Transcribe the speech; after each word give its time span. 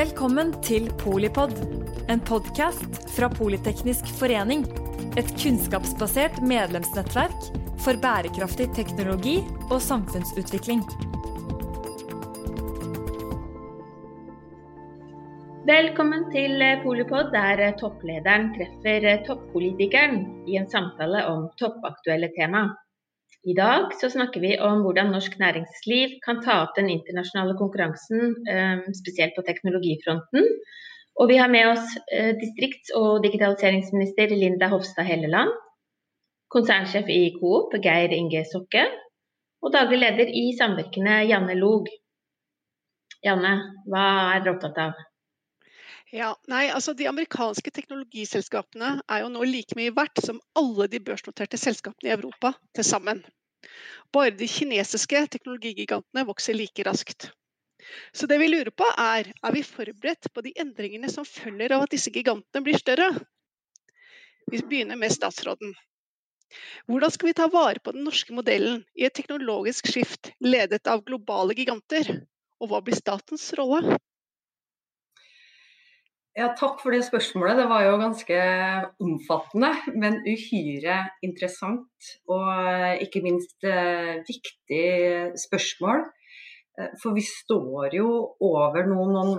Velkommen 0.00 0.54
til 0.64 0.86
Polipod, 0.96 1.50
en 2.08 2.20
podkast 2.24 2.94
fra 3.12 3.26
Politeknisk 3.28 4.06
forening. 4.16 4.62
Et 5.20 5.28
kunnskapsbasert 5.42 6.38
medlemsnettverk 6.40 7.50
for 7.84 8.00
bærekraftig 8.00 8.70
teknologi 8.78 9.34
og 9.66 9.76
samfunnsutvikling. 9.84 10.80
Velkommen 15.68 16.30
til 16.32 16.64
Polipod, 16.86 17.34
der 17.36 17.66
topplederen 17.82 18.54
treffer 18.56 19.10
toppolitikeren 19.28 20.22
i 20.48 20.56
en 20.62 20.70
samtale 20.72 21.26
om 21.28 21.50
toppaktuelle 21.60 22.32
tema. 22.38 22.70
I 23.48 23.54
dag 23.56 23.94
så 23.96 24.10
snakker 24.12 24.42
vi 24.44 24.50
om 24.60 24.82
hvordan 24.84 25.14
norsk 25.14 25.38
næringsliv 25.40 26.18
kan 26.24 26.42
ta 26.44 26.58
opp 26.66 26.74
den 26.76 26.90
internasjonale 26.92 27.54
konkurransen, 27.56 28.34
eh, 28.52 28.82
spesielt 28.98 29.32
på 29.36 29.44
teknologifronten. 29.46 30.48
Og 31.20 31.28
vi 31.28 31.38
har 31.40 31.48
med 31.48 31.70
oss 31.70 31.96
eh, 32.12 32.34
distrikts- 32.36 32.92
og 32.96 33.22
digitaliseringsminister 33.24 34.36
Linda 34.36 34.68
Hofstad 34.68 35.08
Helleland, 35.08 35.54
konsernsjef 36.52 37.08
i 37.08 37.32
Coop 37.38 37.72
Geir 37.80 38.12
Inge 38.12 38.44
Sokke, 38.52 38.84
og 39.62 39.72
daglig 39.72 40.02
leder 40.04 40.28
i 40.28 40.50
Samvirkene 40.58 41.22
Janne 41.30 41.56
Log. 41.56 41.88
Janne, 43.24 43.56
hva 43.88 44.04
er 44.34 44.44
dere 44.44 44.56
opptatt 44.56 44.84
av? 44.84 45.00
Ja, 46.10 46.32
nei, 46.50 46.64
altså 46.74 46.92
De 46.98 47.06
amerikanske 47.06 47.70
teknologiselskapene 47.70 48.96
er 49.06 49.20
jo 49.22 49.28
nå 49.30 49.44
like 49.46 49.76
mye 49.78 49.92
verdt 49.94 50.18
som 50.24 50.40
alle 50.58 50.88
de 50.90 50.98
børsnoterte 51.06 51.58
selskapene 51.60 52.10
i 52.10 52.14
Europa 52.16 52.50
til 52.74 52.86
sammen. 52.88 53.20
Bare 54.10 54.34
de 54.34 54.48
kinesiske 54.50 55.20
teknologigigantene 55.36 56.24
vokser 56.26 56.58
like 56.58 56.86
raskt. 56.88 57.28
Så 58.12 58.26
det 58.26 58.40
vi 58.42 58.48
lurer 58.50 58.72
på 58.74 58.88
er, 58.98 59.30
er 59.30 59.54
vi 59.54 59.62
forberedt 59.62 60.32
på 60.34 60.42
de 60.42 60.52
endringene 60.58 61.10
som 61.12 61.28
følger 61.28 61.76
av 61.76 61.86
at 61.86 61.94
disse 61.94 62.10
gigantene 62.10 62.64
blir 62.66 62.78
større? 62.82 63.12
Vi 64.50 64.64
begynner 64.66 64.98
med 64.98 65.14
statsråden. 65.14 65.76
Hvordan 66.90 67.14
skal 67.14 67.30
vi 67.30 67.38
ta 67.38 67.46
vare 67.46 67.78
på 67.78 67.94
den 67.94 68.02
norske 68.02 68.34
modellen 68.34 68.82
i 68.98 69.06
et 69.06 69.14
teknologisk 69.14 69.86
skift 69.86 70.32
ledet 70.42 70.90
av 70.90 71.06
globale 71.06 71.54
giganter? 71.54 72.16
Og 72.58 72.72
hva 72.72 72.82
blir 72.82 72.98
statens 72.98 73.52
rolle? 73.58 74.00
Ja, 76.38 76.52
takk 76.54 76.78
for 76.78 76.94
det 76.94 77.02
spørsmålet. 77.08 77.58
Det 77.58 77.66
var 77.70 77.84
jo 77.84 77.96
ganske 77.98 78.36
omfattende, 79.02 79.72
men 79.98 80.20
uhyre 80.22 81.00
interessant. 81.26 82.10
Og 82.30 83.02
ikke 83.02 83.22
minst 83.24 83.66
eh, 83.66 84.20
viktig 84.28 84.86
spørsmål. 85.42 86.04
Eh, 86.78 86.92
for 87.02 87.16
vi 87.18 87.24
står 87.26 87.96
jo 87.98 88.12
over 88.46 88.86
noen, 88.86 89.16
noen 89.16 89.34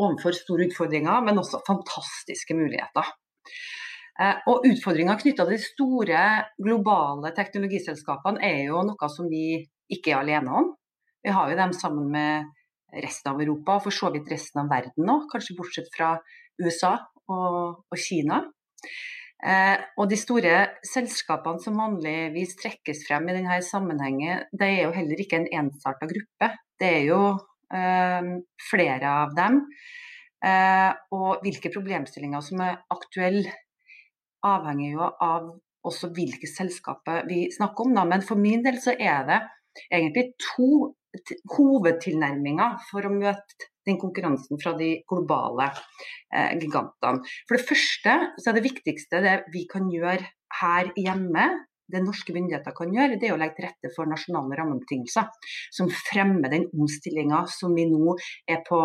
overfor 0.00 0.36
store 0.38 0.70
utfordringer, 0.70 1.20
men 1.26 1.42
også 1.42 1.60
fantastiske 1.66 2.56
muligheter. 2.56 3.12
Eh, 4.20 4.40
og 4.50 4.64
Utfordringer 4.68 5.20
knytta 5.20 5.44
til 5.44 5.56
de 5.56 5.64
store 5.64 6.22
globale 6.60 7.34
teknologiselskapene 7.36 8.42
er 8.44 8.64
jo 8.70 8.80
noe 8.88 9.12
som 9.12 9.28
vi 9.32 9.60
ikke 9.92 10.14
er 10.14 10.22
alene 10.22 10.56
om. 10.62 10.72
Vi 11.20 11.32
har 11.36 11.52
jo 11.52 11.60
dem 11.60 11.76
sammen 11.76 12.08
med 12.12 12.48
resten 12.92 13.32
av 13.32 13.40
Europa, 13.42 13.78
og 13.78 13.86
for 13.86 13.94
så 13.94 14.10
vidt 14.14 14.30
resten 14.32 14.62
av 14.64 14.70
verden 14.72 15.06
nå, 15.06 15.16
kanskje 15.30 15.56
bortsett 15.58 15.88
fra 15.94 16.14
USA 16.60 16.96
og, 17.30 17.86
og 17.86 18.00
Kina. 18.00 18.42
Eh, 19.40 19.78
og 19.96 20.10
de 20.10 20.18
store 20.20 20.56
selskapene 20.84 21.62
som 21.64 21.78
vanligvis 21.80 22.58
trekkes 22.60 23.06
frem 23.06 23.30
i 23.30 23.38
denne 23.38 23.56
sammenhengen, 23.64 24.44
det 24.52 24.68
er 24.68 24.82
jo 24.84 24.92
heller 24.96 25.22
ikke 25.22 25.40
en 25.40 25.48
ensarta 25.62 26.08
gruppe. 26.10 26.50
Det 26.80 26.90
er 26.98 27.06
jo 27.08 27.22
eh, 27.72 28.34
flere 28.68 29.16
av 29.24 29.34
dem. 29.38 29.62
Eh, 30.44 30.90
og 31.16 31.42
hvilke 31.44 31.72
problemstillinger 31.72 32.44
som 32.44 32.62
er 32.64 32.80
aktuelle, 32.92 33.52
avhenger 34.40 34.94
jo 34.94 35.04
av 35.04 35.50
også 35.84 36.10
hvilke 36.16 36.48
selskaper 36.48 37.26
vi 37.28 37.46
snakker 37.52 37.88
om. 37.88 37.96
Da. 37.96 38.06
Men 38.08 38.24
for 38.24 38.40
min 38.40 38.64
del 38.64 38.78
så 38.80 38.94
er 38.96 39.26
det 39.28 39.40
egentlig 39.88 40.30
to 40.40 40.94
hovedtilnærminger 41.54 42.78
for 42.90 43.06
å 43.06 43.12
møte 43.14 43.70
den 43.88 43.98
konkurransen 44.00 44.60
fra 44.60 44.74
de 44.78 44.92
globale 45.08 45.70
eh, 46.34 46.52
gigantene. 46.60 47.24
For 47.48 47.56
det 47.56 47.66
første 47.66 48.16
så 48.38 48.50
er 48.50 48.58
det 48.58 48.66
viktigste 48.68 49.22
det 49.24 49.36
vi 49.54 49.66
kan 49.70 49.88
gjøre 49.90 50.28
her 50.60 50.90
hjemme, 50.98 51.48
det 51.90 52.04
norske 52.04 52.34
myndigheter 52.34 52.74
kan 52.76 52.92
gjøre, 52.94 53.18
det 53.18 53.28
er 53.28 53.34
å 53.34 53.40
legge 53.40 53.56
til 53.58 53.66
rette 53.66 53.90
for 53.96 54.06
nasjonale 54.06 54.54
rammebetingelser 54.60 55.26
som 55.74 55.90
fremmer 55.90 56.52
den 56.52 56.68
omstillinga 56.70 57.44
som 57.50 57.74
vi 57.74 57.88
nå 57.90 58.14
er 58.46 58.62
på 58.68 58.78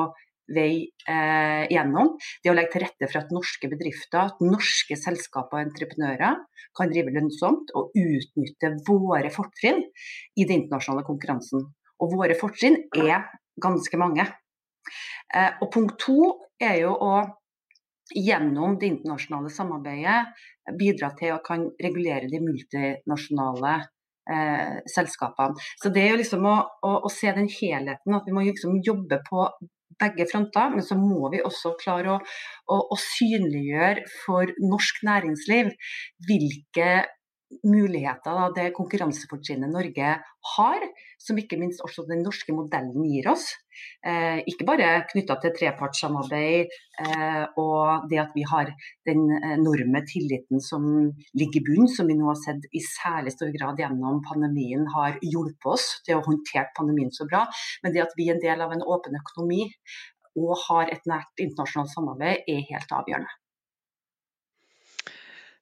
vei 0.56 0.86
eh, 1.10 1.64
gjennom. 1.74 2.16
Det 2.44 2.52
å 2.52 2.56
legge 2.58 2.76
til 2.76 2.86
rette 2.86 3.10
for 3.10 3.22
at 3.22 3.34
norske 3.34 3.70
bedrifter, 3.70 4.30
at 4.30 4.44
norske 4.46 4.98
selskaper 5.00 5.60
og 5.60 5.68
entreprenører 5.68 6.42
kan 6.78 6.92
drive 6.92 7.14
lønnsomt 7.16 7.74
og 7.78 7.96
utnytte 7.98 8.76
våre 8.88 9.32
fortrinn 9.34 9.82
i 10.36 10.46
den 10.46 10.64
internasjonale 10.64 11.06
konkurransen. 11.08 11.66
Og 12.04 12.16
våre 12.16 12.36
fortrinn 12.40 12.82
er 12.98 13.30
ganske 13.62 14.00
mange. 14.00 14.28
Eh, 15.34 15.52
og 15.62 15.72
punkt 15.74 15.98
to 16.02 16.20
er 16.62 16.82
jo 16.84 16.94
å 16.94 17.16
gjennom 18.14 18.78
det 18.80 18.92
internasjonale 18.92 19.50
samarbeidet 19.50 20.76
bidra 20.78 21.12
til 21.18 21.36
å 21.36 21.42
kan 21.46 21.66
regulere 21.82 22.30
de 22.30 22.42
multinasjonale 22.44 23.74
eh, 24.30 24.76
selskapene. 24.92 25.58
Så 25.82 25.90
det 25.94 26.04
er 26.04 26.14
jo 26.14 26.20
liksom 26.22 26.46
å, 26.50 26.58
å, 26.86 26.92
å, 27.08 27.12
se 27.14 27.34
den 27.34 27.50
helheten, 27.50 28.18
at 28.18 28.28
vi 28.28 28.36
må 28.36 28.46
liksom 28.46 28.78
jobbe 28.86 29.22
på 29.26 29.48
begge 30.02 30.28
fronter. 30.30 30.74
Men 30.76 30.86
så 30.86 30.98
må 31.00 31.32
vi 31.34 31.44
også 31.46 31.76
klare 31.82 32.18
å, 32.20 32.78
å 32.78 33.00
synliggjøre 33.00 34.06
for 34.26 34.54
norsk 34.62 35.04
næringsliv 35.08 35.74
hvilke 36.30 36.90
muligheter 37.64 38.36
da, 38.38 38.48
det 38.56 38.74
konkurransefortrinnet 38.76 39.72
Norge 39.72 40.16
har, 40.56 40.86
som 41.22 41.38
ikke 41.40 41.58
minst 41.60 41.84
også 41.86 42.06
den 42.10 42.24
norske 42.26 42.54
modellen 42.56 43.06
gir 43.08 43.30
oss. 43.32 43.48
Eh, 44.08 44.42
ikke 44.48 44.68
bare 44.68 44.90
knytta 45.10 45.36
til 45.44 45.54
trepartssamarbeid 45.58 46.74
eh, 47.04 47.44
og 47.60 48.08
det 48.12 48.22
at 48.24 48.36
vi 48.38 48.46
har 48.48 48.72
den 49.08 49.26
enorme 49.36 50.04
tilliten 50.08 50.64
som 50.64 50.86
ligger 51.36 51.60
i 51.60 51.66
bunnen, 51.68 51.92
som 51.92 52.08
vi 52.08 52.18
nå 52.18 52.30
har 52.30 52.40
sett 52.40 52.68
i 52.72 52.84
særlig 52.86 53.36
stor 53.36 53.52
grad 53.56 53.82
gjennom 53.84 54.22
pandemien 54.28 54.88
har 54.96 55.20
hjulpet 55.24 55.72
oss 55.76 55.90
til 56.08 56.20
å 56.20 56.26
håndtere 56.26 56.72
pandemien 56.78 57.12
så 57.16 57.28
bra, 57.30 57.46
men 57.84 57.96
det 57.96 58.06
at 58.06 58.16
vi 58.20 58.30
er 58.30 58.38
en 58.38 58.46
del 58.46 58.64
av 58.64 58.76
en 58.76 58.86
åpen 58.86 59.18
økonomi 59.20 59.66
og 60.36 60.56
har 60.68 60.92
et 60.92 61.04
nært 61.08 61.42
internasjonalt 61.42 61.94
samarbeid, 61.94 62.48
er 62.48 62.68
helt 62.70 62.92
avgjørende. 62.92 63.32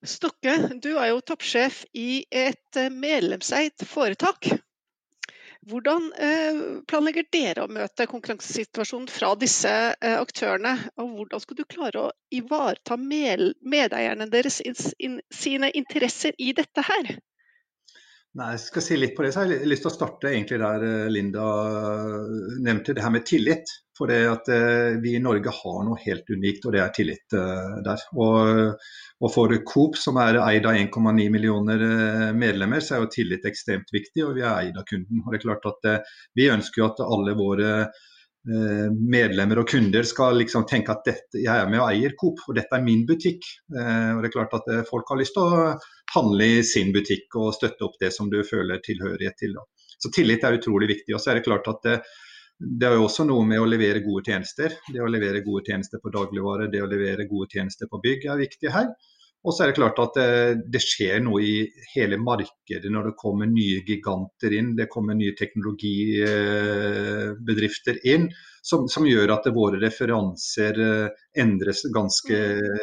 Stokke, 0.03 0.53
du 0.83 0.97
er 0.99 1.13
jo 1.13 1.21
toppsjef 1.23 1.83
i 1.95 2.25
et 2.27 2.79
eh, 2.79 2.91
medlemseid 2.91 3.85
foretak. 3.87 4.49
Hvordan 5.71 6.09
eh, 6.19 6.57
planlegger 6.91 7.23
dere 7.31 7.63
å 7.63 7.71
møte 7.71 8.07
konkurransesituasjonen 8.11 9.07
fra 9.07 9.29
disse 9.39 9.71
eh, 9.71 10.17
aktørene? 10.19 10.73
Og 10.99 11.13
hvordan 11.15 11.43
skal 11.45 11.59
du 11.59 11.63
klare 11.63 12.01
å 12.01 12.11
ivareta 12.35 12.97
medeierne 12.99 14.27
deres 14.33 14.59
sine 14.59 15.71
interesser 15.71 16.35
i 16.35 16.51
dette 16.57 16.83
her? 16.89 17.13
Nei, 18.33 18.49
jeg 18.55 18.63
skal 18.63 18.81
si 18.81 18.95
litt 18.97 19.13
på 19.13 19.21
det, 19.21 19.29
så 19.35 19.43
jeg 19.43 19.59
har 19.59 19.69
lyst 19.69 19.83
til 19.85 19.91
å 19.91 19.93
starte 19.93 20.31
egentlig 20.31 20.57
der 20.57 21.09
Linda 21.13 21.43
nevnte 22.65 22.95
det 22.97 23.03
her 23.05 23.13
med 23.13 23.27
tillit. 23.29 23.69
For 23.93 24.09
det 24.09 24.23
at 24.25 24.47
vi 25.03 25.11
i 25.13 25.21
Norge 25.21 25.51
har 25.53 25.83
noe 25.85 25.99
helt 26.01 26.31
unikt, 26.33 26.63
og 26.65 26.73
det 26.73 26.79
er 26.81 26.95
tillit 26.95 27.35
der. 27.85 28.05
Og 28.17 28.71
og 29.23 29.31
for 29.31 29.53
Coop, 29.63 29.95
som 29.99 30.17
er 30.19 30.37
eid 30.43 30.65
av 30.67 30.75
1,9 30.75 31.29
millioner 31.31 31.83
eh, 31.87 32.31
medlemmer, 32.35 32.83
så 32.83 32.97
er 32.97 33.05
jo 33.05 33.11
tillit 33.13 33.45
ekstremt 33.47 33.93
viktig, 33.95 34.25
og 34.25 34.35
vi 34.35 34.43
er 34.43 34.65
eid 34.65 34.79
av 34.79 34.87
kunden. 34.89 35.21
Og 35.23 35.31
det 35.31 35.39
er 35.39 35.45
klart 35.45 35.69
at 35.69 35.87
eh, 35.91 36.17
Vi 36.35 36.49
ønsker 36.51 36.81
jo 36.81 36.89
at 36.89 37.03
alle 37.05 37.35
våre 37.39 37.69
eh, 37.85 38.01
medlemmer 38.43 39.61
og 39.61 39.69
kunder 39.71 40.03
skal 40.03 40.35
liksom 40.35 40.65
tenke 40.67 40.91
at 40.91 41.05
dette, 41.07 41.39
jeg 41.39 41.47
er 41.53 41.69
med 41.71 41.79
og 41.79 41.85
eier 41.93 42.11
Coop, 42.19 42.41
og 42.49 42.57
dette 42.57 42.75
er 42.75 42.83
min 42.83 43.05
butikk. 43.07 43.45
Og 43.71 44.19
det 44.19 44.27
er 44.27 44.33
klart 44.33 44.57
at 44.57 44.67
Folk 44.89 45.07
har 45.13 45.21
lyst 45.21 45.37
til 45.37 45.47
å 45.47 45.69
handle 46.15 46.49
i 46.57 46.59
sin 46.67 46.91
butikk 46.91 47.37
og 47.39 47.53
støtte 47.55 47.87
opp 47.87 47.95
det 48.01 48.11
som 48.11 48.27
du 48.33 48.41
føler 48.43 48.83
tilhørighet 48.83 49.39
til. 49.39 49.55
Så 49.95 50.11
Tillit 50.11 50.43
er 50.43 50.59
utrolig 50.59 50.91
viktig. 50.91 51.15
og 51.15 51.23
så 51.23 51.31
er 51.31 51.39
Det 51.39 51.47
klart 51.47 51.71
at 51.71 51.87
det, 51.87 51.95
det 52.59 52.87
er 52.87 52.99
jo 52.99 53.07
også 53.07 53.25
noe 53.27 53.45
med 53.47 53.61
å 53.61 53.67
levere 53.69 54.03
gode 54.03 54.27
tjenester. 54.27 54.75
Det 54.91 55.01
å 55.01 55.09
levere 55.09 55.43
gode 55.45 55.65
tjenester 55.67 56.03
på 56.03 56.11
dagligvare, 56.13 56.69
det 56.71 56.83
å 56.83 56.91
levere 56.91 57.27
gode 57.29 57.49
tjenester 57.55 57.89
på 57.91 58.01
bygg 58.03 58.27
er 58.27 58.43
viktig 58.43 58.71
her. 58.75 58.91
Og 59.43 59.51
så 59.51 59.65
er 59.65 59.71
det 59.71 59.75
klart 59.75 59.97
at 59.99 60.15
det, 60.15 60.27
eh, 60.31 60.59
det, 60.71 60.79
skjer 60.79 61.19
noe 61.23 61.41
i 61.43 61.55
hele 61.93 62.15
markedet 62.21 62.91
når 62.91 63.09
det 63.09 63.17
kommer 63.19 63.49
nye 63.49 63.81
giganter 63.83 64.55
inn. 64.55 64.71
Det 64.77 64.87
kommer 64.91 65.17
nye 65.19 65.35
teknologibedrifter 67.33 68.07
inn 68.07 68.29
som, 68.61 68.87
som 68.87 69.05
gjør 69.07 69.31
at 69.33 69.47
våre 69.53 69.79
referanser 69.81 70.79
eh, 70.79 71.07
endres 71.37 71.83
ganske 71.93 72.37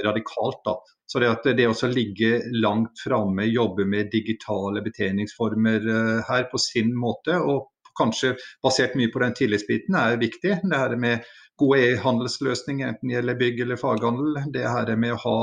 radikalt. 0.05 0.61
Da. 0.65 0.77
Så 1.07 1.21
det 1.21 1.31
at 1.31 1.45
det 1.57 1.69
også 1.69 1.89
ligger 1.89 2.51
langt 2.61 3.01
framme, 3.01 3.45
jobbe 3.49 3.87
med 3.87 4.11
digitale 4.13 4.83
betjeningsformer 4.83 5.89
eh, 5.89 6.25
her 6.29 6.45
på 6.51 6.59
sin 6.59 6.95
måte, 6.95 7.39
og 7.39 7.71
kanskje 7.99 8.37
basert 8.63 8.95
mye 8.97 9.11
på 9.13 9.21
den 9.21 9.35
tillitsbiten, 9.35 9.97
er 9.97 10.21
viktig. 10.21 10.61
Det 10.63 10.77
her 10.77 10.97
med 10.97 11.25
gode 11.61 11.81
e-handelsløsninger, 11.91 12.89
enten 12.89 13.09
det 13.09 13.19
gjelder 13.19 13.41
bygg 13.41 13.65
eller 13.65 13.81
faghandel. 13.81 14.39
Det 14.53 14.69
her 14.69 14.95
med 14.97 15.17
å 15.17 15.25
ha 15.25 15.41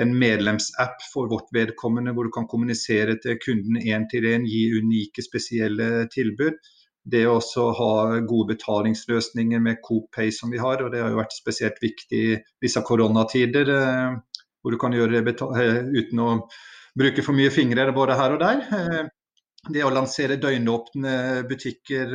en 0.00 0.14
medlemsapp 0.18 1.02
for 1.12 1.28
vårt 1.28 1.50
vedkommende, 1.52 2.14
hvor 2.16 2.26
du 2.26 2.32
kan 2.32 2.48
kommunisere 2.48 3.18
til 3.20 3.36
kunden 3.42 3.76
én 3.82 4.06
til 4.10 4.24
én, 4.30 4.46
gi 4.48 4.70
unike, 4.78 5.24
spesielle 5.24 6.06
tilbud. 6.14 6.56
Det 7.04 7.24
å 7.26 7.38
ha 7.78 8.18
gode 8.22 8.54
betalingsløsninger 8.54 9.62
med 9.62 9.80
Coop 9.82 10.12
Pay 10.14 10.30
som 10.34 10.52
vi 10.54 10.60
har, 10.62 10.82
og 10.82 10.92
det 10.92 11.00
har 11.02 11.10
jo 11.10 11.18
vært 11.18 11.34
spesielt 11.34 11.80
viktig 11.82 12.20
i 12.20 12.36
disse 12.62 12.82
koronatider. 12.86 13.72
Eh, 13.74 14.44
hvor 14.62 14.74
du 14.74 14.78
kan 14.78 14.94
gjøre 14.94 15.18
det 15.18 15.34
eh, 15.42 15.80
uten 15.90 16.22
å 16.22 16.28
bruke 16.98 17.24
for 17.26 17.34
mye 17.34 17.50
fingre 17.50 17.88
både 17.96 18.18
her 18.20 18.36
og 18.36 18.44
der. 18.44 18.62
Eh, 18.78 19.08
det 19.72 19.82
å 19.86 19.90
lansere 19.94 20.38
døgnåpne 20.42 21.42
butikker 21.50 22.14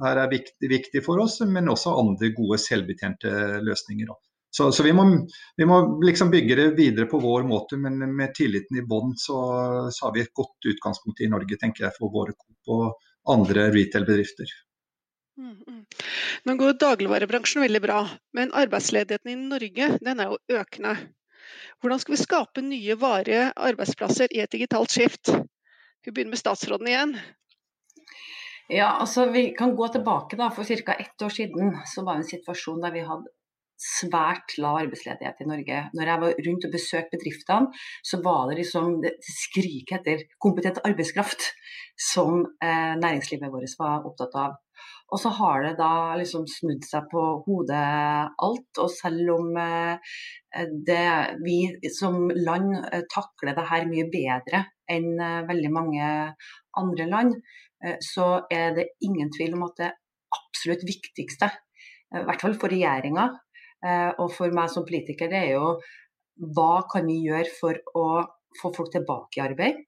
her 0.00 0.18
er 0.22 0.30
viktig, 0.30 1.02
for 1.02 1.18
oss, 1.22 1.40
men 1.42 1.68
også 1.68 1.94
andre 1.98 2.30
gode 2.36 2.58
selvbetjente 2.62 3.32
løsninger. 3.66 4.12
Så, 4.50 4.72
så 4.74 4.82
vi, 4.86 4.92
må, 4.94 5.04
vi, 5.58 5.66
må, 5.66 5.80
liksom 6.02 6.30
bygge 6.30 6.56
det 6.58 6.68
videre 6.78 7.06
på 7.10 7.20
vår 7.22 7.44
måte, 7.46 7.78
men 7.78 7.98
med 8.14 8.34
tilliten 8.34 8.78
i 8.78 8.86
bånn 8.86 9.12
så, 9.18 9.36
så, 9.90 10.06
har 10.06 10.14
vi 10.16 10.24
et 10.24 10.34
godt 10.34 10.70
utgangspunkt 10.72 11.22
i 11.22 11.28
Norge 11.30 11.58
tenker 11.60 11.86
jeg, 11.86 11.96
for 11.98 12.14
våre 12.14 12.34
Coop 12.38 12.74
og 12.74 13.09
andre 13.28 13.68
retail-bedrifter. 13.74 14.52
Mm, 15.40 15.56
mm. 15.66 15.84
Nå 16.44 16.54
går 16.60 16.76
dagligvarebransjen 16.80 17.64
veldig 17.64 17.80
bra, 17.84 18.00
men 18.36 18.52
arbeidsledigheten 18.52 19.32
i 19.32 19.38
Norge 19.40 19.88
den 20.04 20.20
er 20.20 20.32
jo 20.32 20.60
økende. 20.60 20.96
Hvordan 21.80 22.00
skal 22.02 22.14
vi 22.14 22.20
skape 22.20 22.64
nye, 22.64 22.96
varige 23.00 23.50
arbeidsplasser 23.56 24.32
i 24.36 24.42
et 24.44 24.52
digitalt 24.52 24.92
skift? 24.92 25.32
Vi 26.04 26.12
begynner 26.12 26.34
med 26.34 26.40
statsråden 26.42 26.88
igjen. 26.88 27.14
Ja, 28.70 28.92
altså 29.00 29.26
Vi 29.32 29.50
kan 29.58 29.74
gå 29.76 29.88
tilbake 29.88 30.36
da, 30.36 30.50
For 30.50 30.64
ca. 30.64 30.92
ett 30.92 31.22
år 31.22 31.28
siden 31.28 31.76
så 31.86 32.04
var 32.04 32.14
det 32.14 32.24
en 32.24 32.32
situasjon 32.36 32.80
der 32.84 32.92
vi 32.92 33.06
hadde 33.06 33.32
svært 33.80 34.56
lav 34.60 34.82
arbeidsledighet 34.82 35.40
i 35.40 35.48
Norge. 35.48 35.82
Når 35.96 36.10
jeg 36.12 36.22
var 36.24 36.40
rundt 36.46 36.66
og 36.68 36.74
besøkte 36.74 37.16
bedriftene, 37.16 37.84
så 38.04 38.20
var 38.24 38.50
det 38.50 38.58
liksom 38.60 38.98
det 39.04 39.14
skriket 39.24 40.00
etter 40.00 40.26
kompetent 40.42 40.82
arbeidskraft 40.84 41.50
som 42.12 42.42
eh, 42.62 42.96
næringslivet 43.00 43.52
vårt 43.52 43.78
var 43.80 44.04
opptatt 44.08 44.36
av. 44.40 44.58
Og 45.10 45.18
så 45.18 45.32
har 45.40 45.64
det 45.64 45.72
da 45.80 46.14
liksom 46.18 46.46
snudd 46.48 46.84
seg 46.86 47.08
på 47.10 47.22
hodet 47.46 47.80
alt. 48.46 48.82
Og 48.82 48.90
selv 48.92 49.32
om 49.34 49.56
eh, 49.58 50.18
det, 50.86 51.06
vi 51.42 51.58
som 51.94 52.28
land 52.30 52.76
eh, 52.92 53.06
takler 53.10 53.56
det 53.56 53.66
her 53.72 53.88
mye 53.90 54.06
bedre 54.12 54.64
enn 54.90 55.10
eh, 55.18 55.40
veldig 55.48 55.72
mange 55.74 56.12
andre 56.78 57.08
land, 57.10 57.34
eh, 57.84 57.98
så 58.04 58.46
er 58.52 58.76
det 58.78 58.92
ingen 59.06 59.32
tvil 59.34 59.58
om 59.58 59.66
at 59.66 59.82
det 59.82 59.92
absolutt 60.30 60.86
viktigste, 60.86 61.50
i 62.10 62.22
hvert 62.26 62.42
fall 62.42 62.54
for 62.58 62.70
regjeringa, 62.70 63.28
og 63.80 64.28
for 64.34 64.52
meg 64.52 64.68
som 64.72 64.84
politiker, 64.84 65.30
det 65.32 65.38
er 65.40 65.52
jo 65.54 65.74
hva 66.56 66.84
kan 66.90 67.06
vi 67.08 67.20
gjøre 67.26 67.52
for 67.58 67.80
å 67.96 68.06
få 68.60 68.72
folk 68.76 68.92
tilbake 68.94 69.38
i 69.38 69.44
arbeid? 69.44 69.82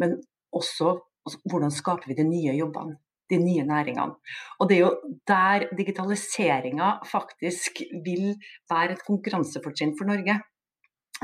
Men 0.00 0.16
også 0.56 0.94
altså, 1.26 1.40
hvordan 1.50 1.74
skaper 1.74 2.10
vi 2.10 2.18
de 2.18 2.26
nye 2.28 2.56
jobbene? 2.56 2.98
De 3.26 3.38
nye 3.42 3.64
næringene. 3.66 4.14
Og 4.60 4.68
det 4.70 4.76
er 4.76 4.84
jo 4.84 5.14
der 5.26 5.64
digitaliseringa 5.76 6.92
faktisk 7.10 7.80
vil 8.04 8.36
være 8.70 8.94
et 8.94 9.06
konkurransefortrinn 9.06 9.96
for 9.98 10.06
Norge. 10.06 10.38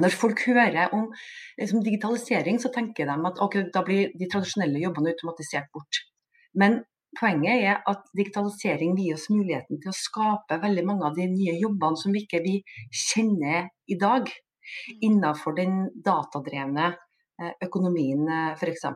Når 0.02 0.16
folk 0.16 0.40
hører 0.48 0.88
om 0.96 1.10
liksom, 1.60 1.82
digitalisering, 1.84 2.58
så 2.58 2.72
tenker 2.74 3.06
de 3.06 3.14
at 3.28 3.38
okay, 3.44 3.68
da 3.74 3.84
blir 3.86 4.10
de 4.18 4.28
tradisjonelle 4.32 4.82
jobbene 4.82 5.12
automatisert 5.12 5.68
bort. 5.74 6.00
Men 6.58 6.80
Poenget 7.18 7.64
er 7.68 7.80
at 7.88 8.06
digitalisering 8.16 8.94
gir 8.96 9.16
oss 9.18 9.28
muligheten 9.32 9.80
til 9.82 9.92
å 9.92 9.96
skape 9.96 10.60
veldig 10.62 10.84
mange 10.88 11.08
av 11.08 11.18
de 11.18 11.26
nye 11.28 11.58
jobbene 11.60 12.00
som 12.00 12.14
vi 12.14 12.24
ikke 12.24 12.40
vi 12.44 12.54
kjenner 12.88 13.68
i 13.92 13.98
dag, 14.00 14.28
mm. 14.28 15.02
innenfor 15.08 15.58
den 15.58 15.82
datadrevne 16.06 16.92
eh, 16.92 17.52
økonomien 17.66 18.24
eh, 18.28 18.54
f.eks. 18.56 18.88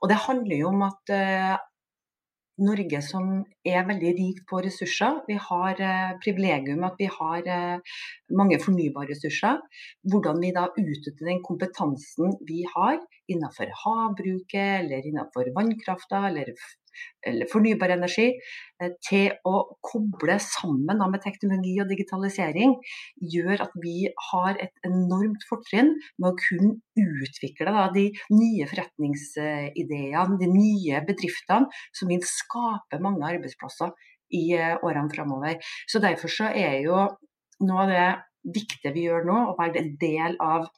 Og 0.00 0.12
det 0.12 0.20
handler 0.28 0.62
jo 0.62 0.70
om 0.70 0.86
at 0.86 1.14
uh, 1.16 1.58
Norge 2.60 3.00
som 3.04 3.28
er 3.66 3.86
veldig 3.88 4.10
rikt 4.18 4.42
på 4.50 4.60
ressurser. 4.64 5.20
Vi 5.28 5.36
har 5.40 5.80
eh, 5.80 6.12
privilegium 6.20 6.84
at 6.84 6.98
vi 7.00 7.08
har 7.12 7.46
eh, 7.48 7.96
mange 8.36 8.58
fornybare 8.60 9.08
ressurser. 9.14 9.60
Hvordan 10.12 10.42
vi 10.44 10.52
da 10.56 10.66
utnytter 10.68 11.30
den 11.30 11.40
kompetansen 11.46 12.36
vi 12.48 12.62
har 12.74 13.00
innenfor 13.32 13.72
havbruket 13.84 14.82
eller 14.82 15.08
innenfor 15.08 15.52
vannkrafta 15.56 16.26
eller 16.28 16.52
fornybar 17.52 17.92
energi, 17.94 18.28
eh, 18.80 18.92
til 19.06 19.30
å 19.46 19.62
koble 19.84 20.38
sammen 20.42 21.00
med 21.00 21.22
teknologi 21.24 21.76
og 21.82 21.90
digitalisering, 21.90 22.76
gjør 23.20 23.66
at 23.66 23.74
vi 23.82 24.08
har 24.30 24.56
et 24.60 24.72
enormt 24.86 25.44
fortrinn 25.48 25.94
med 26.18 26.30
å 26.30 26.36
kunne 26.38 26.80
utvikle 27.00 27.88
de 27.94 28.06
nye 28.34 28.68
forretningsideene, 28.70 30.38
de 30.40 30.50
nye 30.50 31.02
bedriftene, 31.06 31.68
som 31.92 32.08
vil 32.08 32.24
skape 32.26 33.00
mange 33.02 33.26
arbeidsplasser 33.28 33.92
i 34.36 34.50
eh, 34.56 34.76
årene 34.82 35.12
framover. 35.12 35.60
Så 35.88 36.02
derfor 36.02 36.32
så 36.32 36.50
er 36.54 36.80
jo 36.84 37.06
noe 37.66 37.84
av 37.84 37.90
det 37.92 38.10
viktige 38.56 38.94
vi 38.94 39.06
gjør 39.08 39.26
nå, 39.28 39.38
å 39.50 39.56
være 39.58 39.82
en 39.82 39.96
del 40.00 40.38
av 40.40 40.68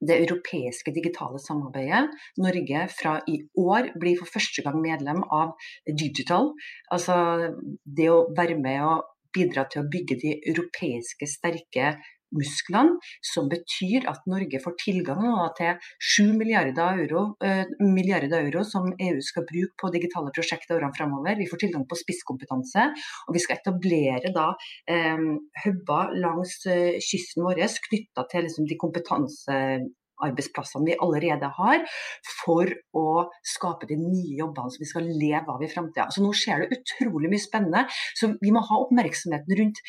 det 0.00 0.18
europeiske 0.26 0.92
digitale 0.94 1.40
samarbeidet. 1.40 2.10
Norge 2.40 2.86
fra 2.92 3.16
i 3.28 3.40
år 3.56 3.92
blir 4.00 4.18
for 4.20 4.30
første 4.30 4.64
gang 4.66 4.80
medlem 4.82 5.22
av 5.32 5.54
Digital. 5.88 6.52
Altså 6.92 7.16
det 7.84 8.10
å 8.12 8.26
være 8.36 8.58
med 8.60 8.82
og 8.84 9.06
bidra 9.36 9.66
til 9.70 9.82
å 9.82 9.90
bygge 9.92 10.18
de 10.22 10.36
europeiske 10.48 11.28
sterke 11.28 11.96
musklene, 12.38 12.96
som 13.24 13.50
betyr 13.50 14.06
at 14.10 14.24
Norge 14.30 14.60
får 14.62 14.76
tilgang 14.82 15.22
til 15.58 15.76
7 16.12 16.32
milliarder 16.38 17.02
euro, 17.02 17.24
eh, 17.44 17.64
milliarder 17.80 18.44
euro 18.44 18.64
som 18.64 18.92
EU 18.92 19.20
skal 19.24 19.46
bruke 19.48 19.74
på 19.82 19.92
digitale 19.94 20.32
prosjekter 20.34 20.76
årene 20.78 20.94
fremover. 20.96 21.36
Vi 21.38 21.48
får 21.50 21.64
tilgang 21.64 21.86
på 21.88 21.98
spisskompetanse, 21.98 22.88
og 23.26 23.36
vi 23.36 23.42
skal 23.44 23.60
etablere 23.60 24.32
da 24.34 24.48
eh, 24.88 25.26
langs 26.16 26.58
eh, 26.70 26.98
kysten 27.02 27.46
vår 27.46 27.64
knytta 27.88 28.26
til 28.30 28.46
liksom, 28.46 28.66
de 28.68 28.78
kompetanse 28.80 29.60
arbeidsplassene 30.24 30.90
vi 30.90 30.98
allerede 31.02 31.50
har, 31.58 31.84
for 32.42 32.70
å 32.96 33.06
skape 33.46 33.88
de 33.90 33.98
nye 34.00 34.36
jobbene 34.40 34.72
som 34.72 34.82
vi 34.82 34.90
skal 34.90 35.08
leve 35.08 35.52
av 35.52 35.62
i 35.62 35.70
framtida. 35.70 36.08
Så 36.12 36.24
nå 36.24 36.32
skjer 36.36 36.64
det 36.64 36.80
utrolig 36.80 37.30
mye 37.32 37.42
spennende. 37.42 37.84
Så 38.18 38.32
vi 38.40 38.52
må 38.54 38.62
ha 38.66 38.80
oppmerksomheten 38.84 39.58
rundt 39.60 39.82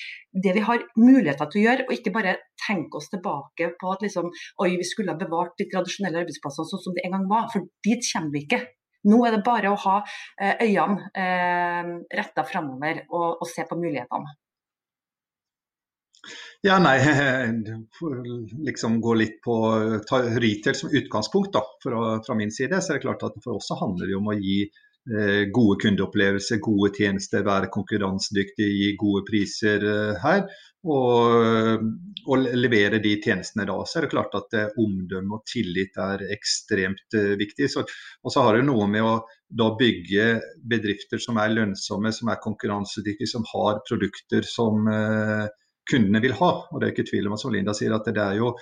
det 0.44 0.54
vi 0.58 0.66
har 0.68 0.84
muligheter 1.00 1.52
til 1.52 1.62
å 1.62 1.66
gjøre, 1.68 1.88
og 1.88 1.96
ikke 1.98 2.16
bare 2.16 2.38
tenke 2.68 3.00
oss 3.00 3.12
tilbake 3.14 3.72
på 3.80 3.94
at 3.94 4.04
liksom, 4.06 4.32
oi, 4.64 4.72
vi 4.80 4.88
skulle 4.88 5.14
ha 5.14 5.20
bevart 5.20 5.56
de 5.60 5.70
tradisjonelle 5.72 6.24
arbeidsplassene 6.24 6.72
sånn 6.72 6.84
som 6.88 6.98
det 6.98 7.06
en 7.08 7.18
gang 7.18 7.30
var. 7.32 7.48
For 7.54 7.70
dit 7.86 8.04
kommer 8.12 8.34
vi 8.36 8.44
ikke. 8.46 8.64
Nå 9.08 9.22
er 9.24 9.38
det 9.38 9.46
bare 9.46 9.72
å 9.72 9.80
ha 9.86 10.00
eh, 10.02 10.66
øynene 10.66 11.12
eh, 11.16 11.94
retta 12.18 12.44
framover 12.48 13.06
og, 13.08 13.38
og 13.38 13.48
se 13.50 13.64
på 13.70 13.78
mulighetene. 13.80 14.36
Ja, 16.66 16.80
nei, 16.84 16.98
liksom 18.68 19.00
gå 19.02 19.14
litt 19.20 19.40
på 19.46 19.56
ta 20.10 20.22
retail 20.40 20.76
som 20.76 20.94
utgangspunkt 20.94 21.54
da, 21.54 21.64
fra, 21.84 22.04
fra 22.26 22.38
min 22.38 22.52
side. 22.52 22.82
Så 22.82 22.94
er 22.94 23.00
det 23.00 23.08
klart 23.08 23.26
at 23.28 23.40
For 23.44 23.60
oss 23.60 23.72
handler 23.80 24.10
det 24.10 24.18
om 24.18 24.32
å 24.32 24.38
gi 24.38 24.62
eh, 24.66 25.44
gode 25.54 25.80
kundeopplevelser, 25.84 26.62
gode 26.64 26.94
tjenester, 26.98 27.46
være 27.48 27.72
konkurransedyktig, 27.74 28.72
gi 28.82 28.96
gode 29.00 29.26
priser 29.28 29.86
eh, 29.92 30.18
her. 30.24 30.48
Og, 30.88 31.82
og, 32.30 32.46
levere 32.56 33.02
de 33.04 33.16
tjenestene 33.20 33.66
da. 33.68 33.76
Så 33.84 34.00
er 34.00 34.06
det 34.06 34.12
klart 34.14 34.36
at 34.38 34.54
eh, 34.56 34.76
omdømme 34.80 35.40
og 35.40 35.48
tillit 35.50 35.98
er 36.00 36.24
ekstremt 36.36 37.18
eh, 37.18 37.34
viktig. 37.40 37.68
Så, 37.74 37.84
og 38.24 38.34
så 38.34 38.46
har 38.46 38.58
det 38.58 38.68
noe 38.70 38.88
med 38.92 39.04
å 39.04 39.18
da 39.48 39.72
bygge 39.80 40.28
bedrifter 40.70 41.22
som 41.24 41.40
er 41.42 41.54
lønnsomme, 41.56 42.12
som 42.16 42.32
er 42.32 42.44
konkurransedyktige, 42.44 43.32
som 43.32 43.48
har 43.52 43.82
produkter 43.88 44.48
som 44.48 44.88
eh, 44.92 45.48
kundene 45.92 46.24
vil 46.24 46.36
ha. 46.40 46.52
Og 46.72 46.80
det 46.80 46.90
er 46.90 46.96
ikke 46.96 47.10
tvil 47.12 47.30
om 47.30 47.38
at 47.38 47.44
som 47.44 47.56
Linda 47.56 47.76
sier, 47.78 47.96
at 47.96 48.10
det 48.12 48.24
er 48.24 48.42
jo 48.42 48.54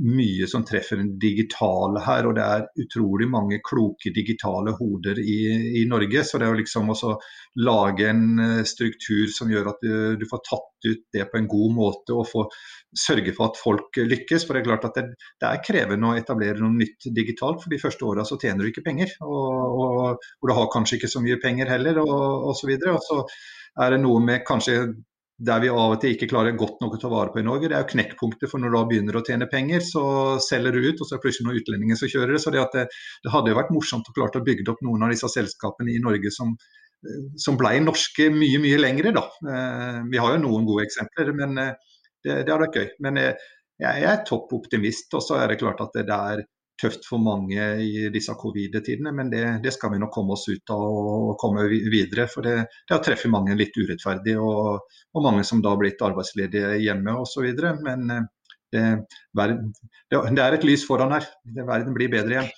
mye 0.00 0.46
som 0.48 0.62
treffer 0.64 0.96
den 0.96 1.18
digitale 1.20 2.00
her. 2.00 2.26
Og 2.28 2.36
det 2.36 2.44
er 2.44 2.84
utrolig 2.84 3.28
mange 3.28 3.60
kloke 3.64 4.12
digitale 4.14 4.72
hoder 4.78 5.20
i, 5.20 5.38
i 5.82 5.84
Norge. 5.88 6.24
Så 6.24 6.40
det 6.40 6.46
er 6.46 6.54
jo 6.54 6.60
liksom 6.62 6.92
å 6.94 7.12
lage 7.60 8.08
en 8.08 8.40
eh, 8.40 8.62
struktur 8.68 9.28
som 9.32 9.52
gjør 9.52 9.72
at 9.74 9.84
du, 9.84 9.92
du, 10.20 10.26
får 10.30 10.44
tatt 10.48 10.88
ut 10.88 11.04
det 11.12 11.28
på 11.28 11.40
en 11.40 11.50
god 11.50 11.76
måte 11.76 12.16
og 12.16 12.28
få 12.30 12.46
sørge 12.96 13.34
for 13.36 13.50
at 13.50 13.60
folk 13.60 14.00
lykkes. 14.00 14.46
For 14.46 14.56
det 14.56 14.62
er 14.62 14.70
klart 14.70 14.88
at 14.88 14.98
det, 14.98 15.06
det 15.42 15.50
er 15.50 15.64
krevende 15.66 16.12
å 16.12 16.18
etablere 16.18 16.62
noe 16.62 16.72
nytt 16.78 17.10
digitalt. 17.12 17.60
For 17.64 17.72
de 17.72 17.82
første 17.82 18.08
åra 18.08 18.26
så 18.28 18.40
tjener 18.40 18.64
du 18.64 18.72
ikke 18.72 18.86
penger. 18.88 19.12
Og, 19.20 19.48
og, 19.52 20.04
og, 20.40 20.48
du 20.48 20.56
har 20.56 20.72
kanskje 20.72 21.00
ikke 21.00 21.12
så 21.12 21.24
mye 21.24 21.40
penger 21.42 21.68
heller, 21.76 22.00
og 22.04 22.52
osv. 22.54 22.72
Og, 22.80 22.88
og 22.96 23.04
så 23.04 23.24
er 23.82 23.94
det 23.94 24.02
noe 24.02 24.20
med 24.24 24.44
kanskje 24.48 24.80
der 25.38 25.62
vi 25.62 25.70
av 25.72 25.94
og 25.94 26.00
til 26.02 26.12
ikke 26.14 26.28
klarer 26.30 26.54
godt 26.58 26.82
nok 26.82 26.96
å 26.96 27.00
ta 27.00 27.08
vare 27.10 27.32
på 27.32 27.40
i 27.40 27.46
Norge. 27.46 27.70
Det 27.70 27.76
er 27.76 27.84
jo 27.84 27.92
knekkpunktet 27.94 28.50
for 28.50 28.62
når 28.62 28.70
du 28.70 28.76
da 28.76 28.82
begynner 28.90 29.18
å 29.18 29.24
tjene 29.26 29.48
penger, 29.50 29.80
så 29.86 30.04
selger 30.44 30.76
du 30.76 30.84
ut, 30.84 31.00
og 31.00 31.08
så 31.08 31.14
er 31.14 31.18
det 31.18 31.24
plutselig 31.24 31.48
noen 31.48 31.58
utlendinger 31.62 31.98
som 31.98 32.12
kjører 32.12 32.34
det. 32.36 32.42
Så 32.44 32.52
det, 32.54 32.66
det, 32.76 32.84
det 33.24 33.32
hadde 33.32 33.52
jo 33.52 33.58
vært 33.58 33.72
morsomt 33.74 34.10
å 34.10 34.14
klare 34.16 34.42
å 34.42 34.46
bygge 34.46 34.68
opp 34.70 34.84
noen 34.86 35.06
av 35.06 35.14
disse 35.14 35.30
selskapene 35.32 35.94
i 35.94 36.02
Norge 36.04 36.30
som, 36.34 36.54
som 37.40 37.58
ble 37.58 37.74
norske 37.82 38.28
mye, 38.34 38.60
mye 38.62 38.78
lengre. 38.82 39.14
Da. 39.16 39.24
Vi 40.12 40.22
har 40.22 40.36
jo 40.36 40.44
noen 40.44 40.68
gode 40.68 40.86
eksempler, 40.86 41.32
men 41.40 41.58
det, 41.58 42.30
det 42.30 42.46
hadde 42.46 42.62
vært 42.66 42.78
gøy. 42.78 42.88
Men 43.08 43.22
jeg, 43.24 43.36
jeg 43.82 44.08
er 44.12 44.24
topp 44.28 44.52
optimist, 44.60 45.10
og 45.16 45.24
så 45.26 45.40
er 45.40 45.50
det 45.50 45.62
klart 45.64 45.82
at 45.82 45.96
det 45.96 46.06
er 46.06 46.46
tøft 46.82 47.06
for 47.06 47.22
mange 47.22 47.66
i 47.82 48.08
disse 48.12 48.34
covid-tidene, 48.38 49.12
men 49.14 49.30
det, 49.32 49.44
det, 49.64 49.72
skal 49.74 49.92
vi 49.94 50.00
nok 50.02 50.12
komme 50.14 50.36
oss 50.36 50.48
ut 50.50 50.72
av 50.74 50.82
og 50.82 51.36
komme 51.40 51.68
videre. 51.70 52.26
For 52.30 52.46
det, 52.46 52.56
det 52.88 52.96
har 52.96 53.04
treffet 53.04 53.32
mange 53.32 53.56
litt 53.58 53.76
urettferdig, 53.78 54.36
og, 54.40 54.82
og, 55.12 55.22
mange 55.24 55.46
som 55.48 55.62
da 55.62 55.74
har 55.74 55.80
blitt 55.82 56.02
arbeidsledige 56.02 56.74
hjemme 56.82 57.14
osv. 57.22 57.48
Men 57.86 58.10
eh, 58.16 58.26
det, 58.72 58.84
det, 60.10 60.42
er 60.42 60.58
et 60.58 60.66
lys 60.66 60.86
foran 60.88 61.14
her. 61.16 61.30
Verden 61.62 61.96
blir 61.96 62.12
bedre 62.12 62.38
igjen. 62.38 62.52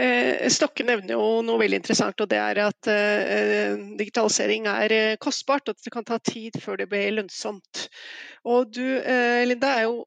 Eh, 0.00 0.46
Stokke 0.48 0.86
nevner 0.88 1.18
jo 1.18 1.42
noe 1.44 1.60
veldig 1.60 1.82
interessant, 1.82 2.22
og 2.24 2.30
det 2.30 2.38
er 2.40 2.62
at 2.64 2.88
eh, 2.88 3.76
digitalisering 4.00 4.70
er 4.72 4.96
kostbart. 5.20 5.68
og 5.68 5.76
At 5.76 5.84
det 5.84 5.94
kan 5.94 6.08
ta 6.08 6.20
tid 6.24 6.56
før 6.62 6.80
det 6.80 6.88
blir 6.92 7.18
lønnsomt. 7.18 7.88
Og 8.48 8.70
Du 8.72 8.80
Linda, 8.80 9.74
er 9.76 9.84
jo 9.84 10.04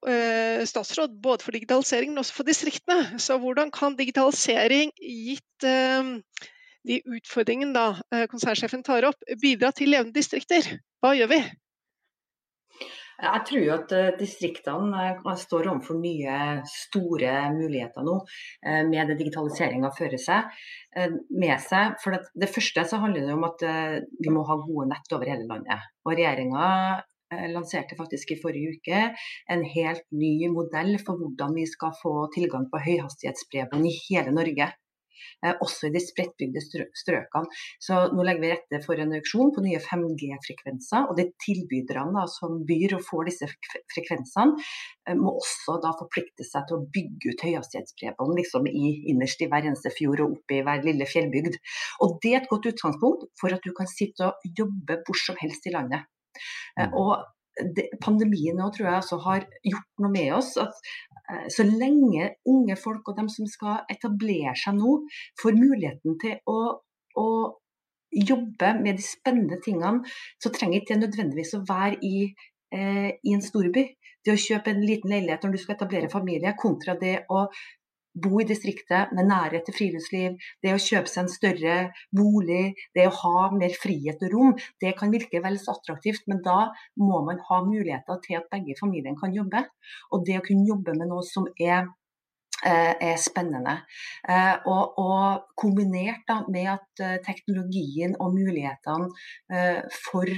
statsråd 0.65 1.19
både 1.21 1.45
for 1.45 1.53
digitalisering, 1.53 2.09
men 2.09 2.23
også 2.23 2.39
for 2.39 2.49
distriktene. 2.49 3.19
Så 3.21 3.37
hvordan 3.37 3.69
kan 3.69 3.93
digitalisering, 3.99 4.89
gitt 4.97 5.67
de 6.83 6.97
utfordringene 7.05 7.77
da 7.77 8.25
konsernsjefen 8.31 8.81
tar 8.83 9.05
opp, 9.11 9.21
bidra 9.37 9.69
til 9.77 9.93
levende 9.93 10.17
distrikter? 10.17 10.65
Hva 11.03 11.13
gjør 11.13 11.29
vi? 11.35 11.43
Jeg 13.23 13.43
tror 13.47 13.69
at 13.75 13.93
eh, 13.95 14.11
distriktene 14.19 15.03
eh, 15.13 15.27
står 15.39 15.69
overfor 15.71 15.99
nye 16.01 16.37
store 16.67 17.33
muligheter 17.53 18.05
nå 18.05 18.17
eh, 18.65 18.81
med 18.87 19.11
det 19.11 19.19
digitaliseringa 19.21 19.93
fører 19.95 20.19
seg 20.21 20.49
med 21.33 21.55
seg. 21.63 21.95
For 22.03 22.17
det 22.17 22.49
første 22.51 22.83
så 22.89 22.99
handler 23.01 23.25
det 23.27 23.33
om 23.33 23.47
at 23.47 23.63
vi 24.21 24.29
må 24.33 24.43
ha 24.45 24.59
gode 24.61 24.91
nett 24.91 25.15
over 25.15 25.29
hele 25.31 25.47
landet. 25.49 25.87
Og 26.05 26.13
regjeringa 26.13 26.67
lanserte 27.53 27.97
faktisk 27.99 28.33
i 28.35 28.39
forrige 28.41 28.77
uke 28.77 29.01
en 29.53 29.65
helt 29.75 30.05
ny 30.11 30.35
modell 30.53 30.95
for 31.01 31.19
hvordan 31.19 31.57
vi 31.57 31.67
skal 31.69 31.95
få 32.01 32.15
tilgang 32.35 32.69
på 32.71 32.81
høyhastighetsbredbånd 32.87 33.89
i 33.89 33.97
hele 34.05 34.35
Norge. 34.35 34.71
Eh, 35.43 35.55
også 35.63 35.87
i 35.87 35.93
de 35.93 36.01
spredtbygde 36.03 36.61
strøkene. 36.63 37.59
Så 37.83 37.99
nå 38.15 38.25
legger 38.25 38.43
vi 38.43 38.51
rette 38.53 38.79
for 38.85 38.99
en 38.99 39.15
auksjon 39.17 39.51
på 39.55 39.63
nye 39.65 39.81
5G-frekvenser. 39.83 41.09
Og 41.09 41.19
de 41.19 41.27
tilbyderne 41.43 42.25
som 42.31 42.61
byr 42.69 42.97
og 42.99 43.05
får 43.07 43.29
disse 43.31 43.49
frekvensene, 43.93 44.63
eh, 45.07 45.17
må 45.19 45.35
også 45.41 45.79
da 45.83 45.93
forplikte 45.99 46.47
seg 46.47 46.67
til 46.69 46.79
å 46.79 46.87
bygge 46.95 47.33
ut 47.33 47.45
høyhastighetsbredbånd 47.47 48.39
liksom 48.39 48.69
i, 48.71 48.85
innerst 49.11 49.43
i 49.43 49.49
hver 49.51 49.67
eneste 49.67 49.93
fjord 49.97 50.23
og 50.23 50.39
oppe 50.39 50.59
i 50.59 50.63
hver 50.65 50.83
lille 50.87 51.09
fjellbygd. 51.09 51.59
Og 52.01 52.19
Det 52.23 52.33
er 52.33 52.41
et 52.41 52.49
godt 52.49 52.69
utgangspunkt 52.69 53.27
for 53.39 53.51
at 53.51 53.63
du 53.65 53.73
kan 53.75 53.89
sitte 53.89 54.29
og 54.29 54.57
jobbe 54.57 55.01
hvor 55.03 55.17
som 55.19 55.35
helst 55.41 55.67
i 55.67 55.73
landet. 55.75 56.07
Eh, 56.77 56.87
mm. 56.87 56.93
Og 56.99 57.73
det, 57.75 57.89
pandemien 58.01 58.57
nå 58.57 58.69
tror 58.73 58.89
jeg 58.89 59.01
også 59.01 59.19
har 59.27 59.47
gjort 59.61 59.89
noe 60.03 60.13
med 60.13 60.29
oss. 60.37 60.53
At 60.61 60.77
eh, 61.29 61.49
så 61.53 61.65
lenge 61.67 62.31
unge 62.49 62.77
folk 62.79 63.09
og 63.11 63.19
dem 63.19 63.29
som 63.31 63.49
skal 63.49 63.83
etablere 63.93 64.55
seg 64.59 64.79
nå, 64.79 65.01
får 65.41 65.59
muligheten 65.59 66.17
til 66.21 66.39
å, 66.49 66.57
å 67.19 67.27
jobbe 68.13 68.73
med 68.79 68.99
de 68.99 69.05
spennende 69.05 69.59
tingene, 69.63 70.03
så 70.41 70.51
trenger 70.53 70.81
ikke 70.81 70.95
det 70.95 71.07
nødvendigvis 71.07 71.55
å 71.57 71.63
være 71.67 71.99
i, 72.05 72.27
eh, 72.73 73.11
i 73.17 73.35
en 73.35 73.45
storby. 73.45 73.87
Det 74.23 74.31
å 74.31 74.39
kjøpe 74.39 74.71
en 74.71 74.85
liten 74.85 75.11
leilighet 75.11 75.43
når 75.43 75.55
du 75.55 75.61
skal 75.61 75.75
etablere 75.75 76.11
familie, 76.11 76.53
kontra 76.59 76.95
det 76.99 77.25
å 77.33 77.47
bo 78.13 78.41
i 78.41 78.47
distriktet 78.47 79.13
med 79.15 79.27
nærhet 79.29 79.65
til 79.67 79.75
friluftsliv, 79.77 80.37
det 80.63 80.73
å 80.75 80.81
kjøpe 80.81 81.09
seg 81.09 81.23
en 81.23 81.31
større 81.31 81.77
bolig, 82.13 82.75
det 82.95 83.07
å 83.09 83.15
ha 83.23 83.49
mer 83.55 83.73
frihet 83.79 84.21
og 84.27 84.35
rom, 84.35 84.53
det 84.81 84.93
kan 84.99 85.13
virke 85.13 85.41
vel 85.43 85.57
så 85.61 85.73
attraktivt, 85.73 86.27
men 86.29 86.43
da 86.45 86.69
må 87.01 87.23
man 87.25 87.41
ha 87.49 87.63
muligheter 87.65 88.21
til 88.25 88.39
at 88.39 88.49
begge 88.53 88.77
familiene 88.79 89.19
kan 89.19 89.33
jobbe. 89.33 89.65
Og 90.13 90.25
det 90.27 90.39
å 90.39 90.45
kunne 90.45 90.67
jobbe 90.69 90.95
med 90.97 91.09
noe 91.09 91.25
som 91.25 91.47
er 91.57 91.87
eh, 92.63 92.93
er 92.93 93.17
spennende. 93.19 93.79
Eh, 94.29 94.55
og, 94.69 94.99
og 95.01 95.55
kombinert 95.59 96.23
da, 96.29 96.41
med 96.53 96.69
at 96.77 97.03
eh, 97.03 97.19
teknologien 97.25 98.17
og 98.19 98.37
mulighetene 98.37 99.09
for 100.03 100.29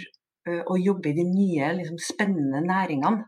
å 0.45 0.75
jobbe 0.77 1.09
i 1.09 1.15
de 1.17 1.23
nye 1.25 1.71
liksom, 1.79 1.97
spennende 1.97 2.59
næringene, 2.61 3.23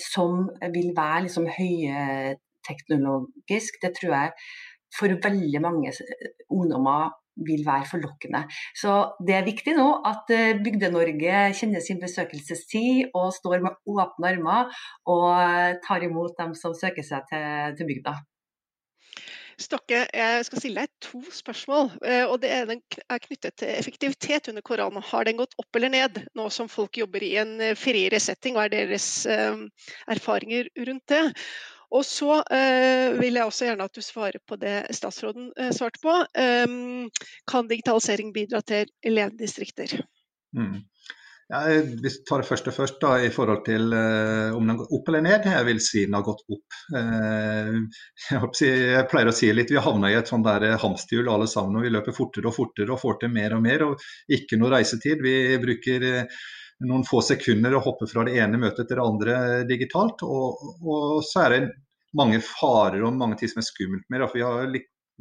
som 0.00 0.46
vil 0.72 0.94
være 0.96 1.26
liksom, 1.26 1.48
høye 1.52 2.36
teknologisk, 2.66 3.78
det 3.82 3.94
tror 3.98 4.16
jeg 4.16 4.34
for 4.96 5.12
veldig 5.28 5.62
mange 5.62 5.92
ungdommer 6.50 7.14
vil 7.46 7.64
være 7.66 7.88
forlokkende. 7.90 8.44
Så 8.80 8.92
det 9.26 9.34
er 9.36 9.48
viktig 9.48 9.74
nå 9.76 9.88
at 10.08 10.30
eh, 10.32 10.56
Bygde-Norge 10.64 11.42
kjenner 11.58 11.84
sin 11.84 12.00
besøkelsestid 12.00 13.12
og 13.12 13.34
står 13.36 13.60
med 13.66 13.76
åpne 13.92 14.30
armer 14.30 14.78
og 15.12 15.76
tar 15.84 16.06
imot 16.06 16.38
dem 16.40 16.56
som 16.56 16.76
søker 16.76 17.04
seg 17.04 17.28
til, 17.28 17.76
til 17.76 17.92
bygda. 17.92 18.16
Stokke, 19.56 20.02
jeg 20.12 20.40
skal 20.44 20.60
stille 20.60 20.82
deg 20.84 21.04
to 21.04 21.20
spørsmål. 21.32 21.94
Eh, 22.04 22.24
og 22.24 22.40
Det 22.40 22.50
ene 22.56 22.80
er 23.04 23.22
knyttet 23.28 23.60
til 23.60 23.72
effektivitet 23.72 24.50
under 24.52 24.64
korona. 24.64 25.04
Har 25.12 25.28
den 25.28 25.40
gått 25.40 25.56
opp 25.60 25.76
eller 25.76 25.92
ned, 25.92 26.24
nå 26.36 26.48
som 26.52 26.72
folk 26.72 26.96
jobber 26.96 27.24
i 27.24 27.36
en 27.40 27.56
eh, 27.60 27.76
friere 27.76 28.20
setting? 28.20 28.56
Hva 28.56 28.68
er 28.68 28.78
deres 28.78 29.08
erfaringer 30.08 30.72
rundt 30.88 31.08
det? 31.12 31.24
Og 31.94 32.02
så 32.06 32.40
eh, 32.50 33.14
vil 33.20 33.38
jeg 33.38 33.46
også 33.46 33.68
gjerne 33.68 33.86
at 33.86 33.94
du 33.94 34.02
svarer 34.02 34.42
på 34.48 34.58
det 34.60 34.74
statsråden 34.96 35.52
eh, 35.54 35.70
svarte 35.76 36.02
på. 36.02 36.18
Eh, 36.34 36.66
kan 37.46 37.70
digitalisering 37.70 38.34
bidra 38.34 38.62
til 38.66 38.90
elevdistrikter? 39.06 40.00
Mm. 40.56 40.82
Ja, 41.48 41.60
vi 42.02 42.10
tar 42.26 42.42
det 42.42 42.48
første 42.48 42.72
først 42.74 42.96
da, 42.98 43.12
i 43.22 43.28
forhold 43.30 43.60
til 43.68 43.92
uh, 43.94 44.50
om 44.56 44.66
den 44.66 44.80
går 44.80 44.88
opp 44.96 45.10
eller 45.12 45.22
ned. 45.22 45.44
Jeg 45.46 45.66
vil 45.68 45.78
si 45.84 46.02
den 46.02 46.16
har 46.18 46.24
gått 46.26 46.42
opp. 46.50 46.78
Uh, 46.90 47.76
jeg, 48.32 48.72
jeg, 48.80 49.04
pleier 49.12 49.30
å 49.30 49.34
si 49.36 49.52
litt, 49.54 49.70
Vi 49.70 49.78
havna 49.78 50.10
i 50.10 50.16
et 50.18 50.26
sånt 50.26 50.46
der 50.48 50.74
hamsterhjul 50.82 51.30
alle 51.30 51.46
sammen. 51.50 51.78
og 51.78 51.86
Vi 51.86 51.92
løper 51.94 52.16
fortere 52.16 52.50
og 52.50 52.56
fortere 52.56 52.90
og 52.96 52.98
får 52.98 53.20
til 53.22 53.34
mer 53.36 53.54
og 53.54 53.62
mer. 53.62 53.86
og 53.86 54.34
Ikke 54.38 54.58
noe 54.58 54.72
reisetid. 54.74 55.22
Vi 55.22 55.36
bruker 55.62 56.26
noen 56.84 57.06
få 57.08 57.22
sekunder 57.24 57.76
å 57.76 57.82
hoppe 57.84 58.08
fra 58.10 58.26
det 58.26 58.36
ene 58.42 58.60
møtet 58.60 58.88
til 58.88 58.98
det 58.98 59.06
andre 59.06 59.38
digitalt. 59.68 60.24
Og, 60.26 60.60
og 60.84 61.24
så 61.24 61.46
er 61.46 61.54
det 61.54 61.62
mange 62.16 62.42
farer 62.44 63.04
og 63.04 63.16
mange 63.16 63.40
ting 63.40 63.52
som 63.52 63.62
er 63.62 63.68
skummelt 63.68 64.06
med 64.12 64.22
det. 64.22 64.28
For 64.30 64.40
vi 64.40 64.46
har 64.46 64.76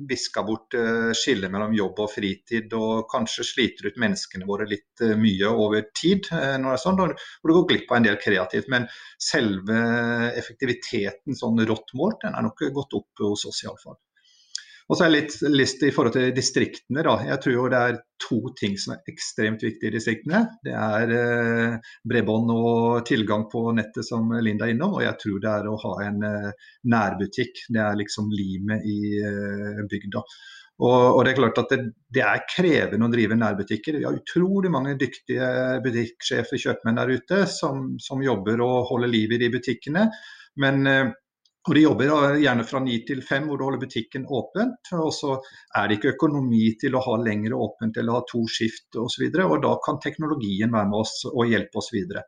viska 0.10 0.44
bort 0.44 0.76
uh, 0.76 1.12
skillet 1.16 1.52
mellom 1.52 1.74
jobb 1.76 2.00
og 2.04 2.12
fritid, 2.12 2.74
og 2.76 3.06
kanskje 3.12 3.46
sliter 3.48 3.88
ut 3.88 4.00
menneskene 4.02 4.48
våre 4.48 4.68
litt 4.68 5.04
uh, 5.04 5.16
mye 5.20 5.52
over 5.52 5.88
tid. 5.96 6.28
Uh, 6.32 6.58
når 6.60 6.68
det 6.68 6.74
er 6.74 6.84
sånn, 6.84 7.00
hvor 7.00 7.52
det 7.52 7.58
går 7.60 7.68
glipp 7.72 7.92
av 7.94 8.00
en 8.00 8.08
del 8.10 8.20
kreativt. 8.22 8.72
Men 8.74 8.90
selve 9.22 9.80
effektiviteten 10.36 11.40
sånn 11.40 11.64
rått 11.70 11.96
målt, 11.96 12.20
den 12.26 12.36
er 12.36 12.48
nok 12.48 12.68
gått 12.76 13.00
opp 13.00 13.24
hos 13.24 13.48
oss 13.48 13.64
iallfall. 13.64 14.00
Og 14.86 14.98
så 14.98 15.06
er 15.06 15.10
jeg 15.10 15.15
litt 15.15 15.36
lyst 15.56 15.84
i 15.86 15.89
forhold 15.94 16.13
til 16.13 16.34
distriktene. 16.36 17.01
Da. 17.08 17.15
Jeg 17.25 17.42
tror 17.42 17.72
det 17.74 17.80
er 17.82 17.96
to 18.22 18.38
ting 18.60 18.75
som 18.77 18.94
er 18.94 19.10
ekstremt 19.10 19.63
viktige 19.65 19.89
i 19.89 19.96
distriktene. 19.96 20.44
Det 20.65 20.75
er 20.77 21.13
eh, 21.15 21.94
bredbånd 22.06 22.51
og 22.54 23.00
tilgang 23.10 23.48
på 23.50 23.63
nettet 23.77 24.06
som 24.06 24.30
Linda 24.46 24.68
er 24.68 24.75
innom, 24.75 25.00
og 25.00 25.06
jeg 25.08 25.18
tror 25.24 25.42
det 25.42 25.56
er 25.56 25.72
å 25.72 25.80
ha 25.88 25.96
en 26.06 26.22
eh, 26.30 26.70
nærbutikk. 26.94 27.65
Det 27.74 27.82
er 27.82 27.98
liksom 27.98 28.30
limet 28.34 28.86
i 28.86 29.00
eh, 29.25 29.82
bygda. 29.89 30.22
Og, 30.75 31.01
og, 31.15 31.20
det 31.24 31.32
er 31.32 31.38
klart 31.39 31.60
at 31.62 31.70
det, 31.72 31.82
det, 32.12 32.22
er 32.27 32.48
krevende 32.51 33.08
å 33.08 33.12
drive 33.13 33.38
nærbutikker. 33.39 33.98
Vi 33.98 34.06
har 34.06 34.18
utrolig 34.18 34.70
mange 34.74 34.98
dyktige 35.00 35.50
butikksjefer, 35.86 36.60
kjøpmenn 36.62 37.00
der 37.00 37.13
ute 37.15 37.46
som, 37.50 37.94
som 38.04 38.24
jobber 38.24 38.62
og 38.65 38.89
holder 38.92 39.13
liv 39.13 39.34
i 39.34 39.39
de 39.46 39.54
butikkene. 39.56 40.10
Men 40.62 40.89
eh, 40.92 41.13
og 41.65 41.74
De 41.74 41.81
jobber 41.81 42.38
gjerne 42.38 42.63
fra 42.67 42.79
ni 42.84 43.00
til 43.07 43.24
fem, 43.25 43.48
hvor 43.50 43.57
du 43.57 43.63
holder 43.65 43.81
butikken 43.81 44.27
åpent. 44.29 44.91
Og 44.93 45.10
så 45.17 45.31
er 45.74 45.88
det 45.88 45.98
ikke 45.98 46.13
økonomi 46.13 46.67
til 46.81 46.93
å 46.93 47.01
ha 47.01 47.15
lengre 47.17 47.57
åpent 47.57 47.98
eller 47.98 48.19
ha 48.19 48.25
to 48.29 48.43
skift 48.51 49.00
osv. 49.01 49.25
Og, 49.31 49.55
og 49.55 49.63
da 49.63 49.72
kan 49.86 49.98
teknologien 50.03 50.74
være 50.75 50.91
med 50.91 51.00
oss 51.01 51.24
og 51.31 51.50
hjelpe 51.50 51.81
oss 51.81 51.89
videre. 51.95 52.27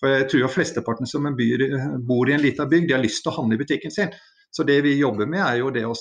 For 0.00 0.14
jeg 0.14 0.28
tror 0.30 0.54
Flesteparten 0.54 1.10
som 1.10 1.26
byr, 1.36 1.66
bor 2.06 2.30
i 2.30 2.36
en 2.36 2.44
liten 2.44 2.70
bygd, 2.70 2.88
de 2.88 2.96
har 2.96 3.04
lyst 3.04 3.24
til 3.26 3.32
å 3.32 3.40
handle 3.40 3.58
i 3.58 3.62
butikken 3.64 3.92
sin. 3.92 4.14
Så 4.54 4.64
det 4.64 4.80
vi 4.86 4.96
jobber 4.96 5.28
med 5.28 5.44
er 5.44 5.60
jo 5.60 5.72
det 5.74 5.84
å 5.84 5.94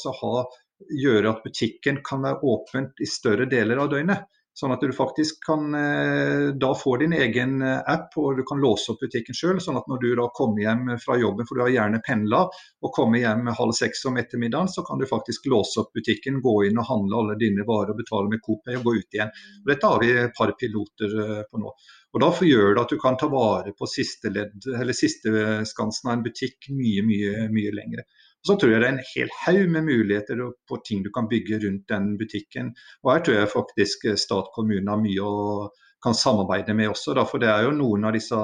gjøre 0.94 1.34
at 1.34 1.44
butikken 1.44 2.00
kan 2.06 2.24
være 2.24 2.40
åpent 2.54 3.02
i 3.04 3.10
større 3.10 3.50
deler 3.50 3.82
av 3.84 3.92
døgnet. 3.92 4.30
Sånn 4.58 4.74
at 4.74 4.82
du 4.82 4.90
faktisk 4.96 5.44
kan 5.46 5.76
eh, 5.78 6.48
da 6.58 6.72
få 6.74 6.96
din 6.98 7.12
egen 7.14 7.60
eh, 7.62 7.82
app 7.94 8.16
og 8.18 8.40
du 8.40 8.44
kan 8.48 8.58
låse 8.58 8.90
opp 8.90 9.04
butikken 9.04 9.38
sjøl. 9.38 9.60
Sånn 9.62 9.78
at 9.78 9.86
når 9.92 10.00
du 10.02 10.08
da 10.18 10.26
kommer 10.34 10.64
hjem 10.64 10.96
fra 11.04 11.18
jobben, 11.22 11.46
for 11.46 11.60
du 11.60 11.62
har 11.62 11.74
gjerne 11.76 12.00
pendla, 12.08 12.40
og 12.82 12.96
kommer 12.96 13.22
hjem 13.22 13.52
halv 13.60 13.76
seks 13.78 14.02
om 14.10 14.18
ettermiddagen, 14.18 14.72
så 14.74 14.82
kan 14.88 14.98
du 14.98 15.06
faktisk 15.10 15.46
låse 15.54 15.84
opp 15.84 15.94
butikken, 15.94 16.42
gå 16.42 16.56
inn 16.66 16.82
og 16.82 16.90
handle 16.90 17.22
alle 17.22 17.38
dine 17.38 17.68
varer 17.70 17.94
og 17.94 18.02
betale 18.02 18.34
med 18.34 18.42
Coop 18.48 18.74
og 18.74 18.90
gå 18.90 18.96
ut 18.98 19.20
igjen. 19.20 19.36
Og 19.62 19.70
dette 19.70 19.94
har 19.94 20.02
vi 20.02 20.12
et 20.24 20.34
par 20.42 20.56
piloter 20.58 21.18
eh, 21.26 21.46
på 21.46 21.62
nå. 21.62 21.76
Og 22.18 22.24
Da 22.24 22.32
gjør 22.50 22.74
det 22.74 22.82
at 22.82 22.96
du 22.96 22.98
kan 22.98 23.18
ta 23.22 23.30
vare 23.30 23.76
på 23.78 23.86
siste 23.92 24.34
ledd, 24.34 24.58
siste 24.98 25.30
skansen 25.70 26.10
av 26.10 26.18
en 26.18 26.26
butikk 26.26 26.72
mye, 26.74 27.06
mye, 27.06 27.46
mye 27.54 27.78
lengre. 27.78 28.08
Så 28.48 28.56
tror 28.60 28.72
jeg 28.74 28.84
det 28.84 28.88
er 28.88 28.96
en 28.96 29.10
hel 29.14 29.34
haug 29.44 29.74
med 29.74 29.90
muligheter 29.90 30.40
på 30.70 30.80
ting 30.88 31.04
du 31.04 31.12
kan 31.16 31.28
bygge 31.32 31.60
rundt 31.66 31.90
den 31.92 32.14
butikken. 32.20 32.72
Og 33.04 33.14
her 33.14 33.26
tror 33.26 33.42
jeg 33.42 33.52
faktisk 33.52 34.08
stat 34.20 34.54
kommune 34.56 34.88
har 34.94 35.04
mye 35.04 35.28
å 35.28 35.68
kan 36.04 36.16
samarbeide 36.16 36.74
med 36.78 36.90
også. 36.94 37.16
Da, 37.18 37.26
for 37.26 37.42
det 37.42 37.52
er 37.52 37.68
jo 37.68 37.76
noen 37.76 38.08
av 38.08 38.16
disse 38.16 38.40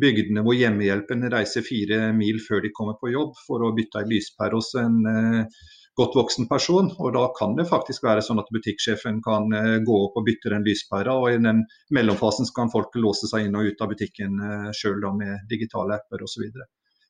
bygdene 0.00 0.44
hvor 0.46 0.54
hjemmehjelpen 0.54 1.26
reiser 1.32 1.66
fire 1.66 2.10
mil 2.16 2.38
før 2.44 2.62
de 2.64 2.72
kommer 2.76 2.98
på 3.00 3.10
jobb 3.10 3.34
for 3.46 3.64
å 3.66 3.74
bytte 3.76 4.02
ei 4.02 4.10
lyspære 4.12 4.58
hos 4.58 4.70
en 4.78 4.98
eh, 5.10 5.62
godt 5.98 6.16
voksen 6.18 6.48
person. 6.50 6.92
og 6.98 7.14
Da 7.16 7.24
kan 7.38 7.56
det 7.58 7.68
faktisk 7.70 8.06
være 8.06 8.24
sånn 8.24 8.42
at 8.42 8.52
butikksjefen 8.54 9.22
kan 9.26 9.50
eh, 9.56 9.78
gå 9.86 9.96
opp 10.06 10.20
og 10.20 10.26
bytte 10.28 10.54
den 10.54 10.66
lyspæra. 10.66 11.16
og 11.16 11.32
I 11.32 11.40
den 11.42 11.64
mellomfasen 11.96 12.48
kan 12.56 12.72
folk 12.72 12.94
låse 12.96 13.30
seg 13.30 13.48
inn 13.48 13.58
og 13.58 13.72
ut 13.72 13.82
av 13.82 13.94
butikken 13.94 14.38
eh, 14.50 14.68
sjøl 14.76 15.02
med 15.18 15.48
digitale 15.50 15.98
apper 15.98 16.22
osv. 16.28 16.46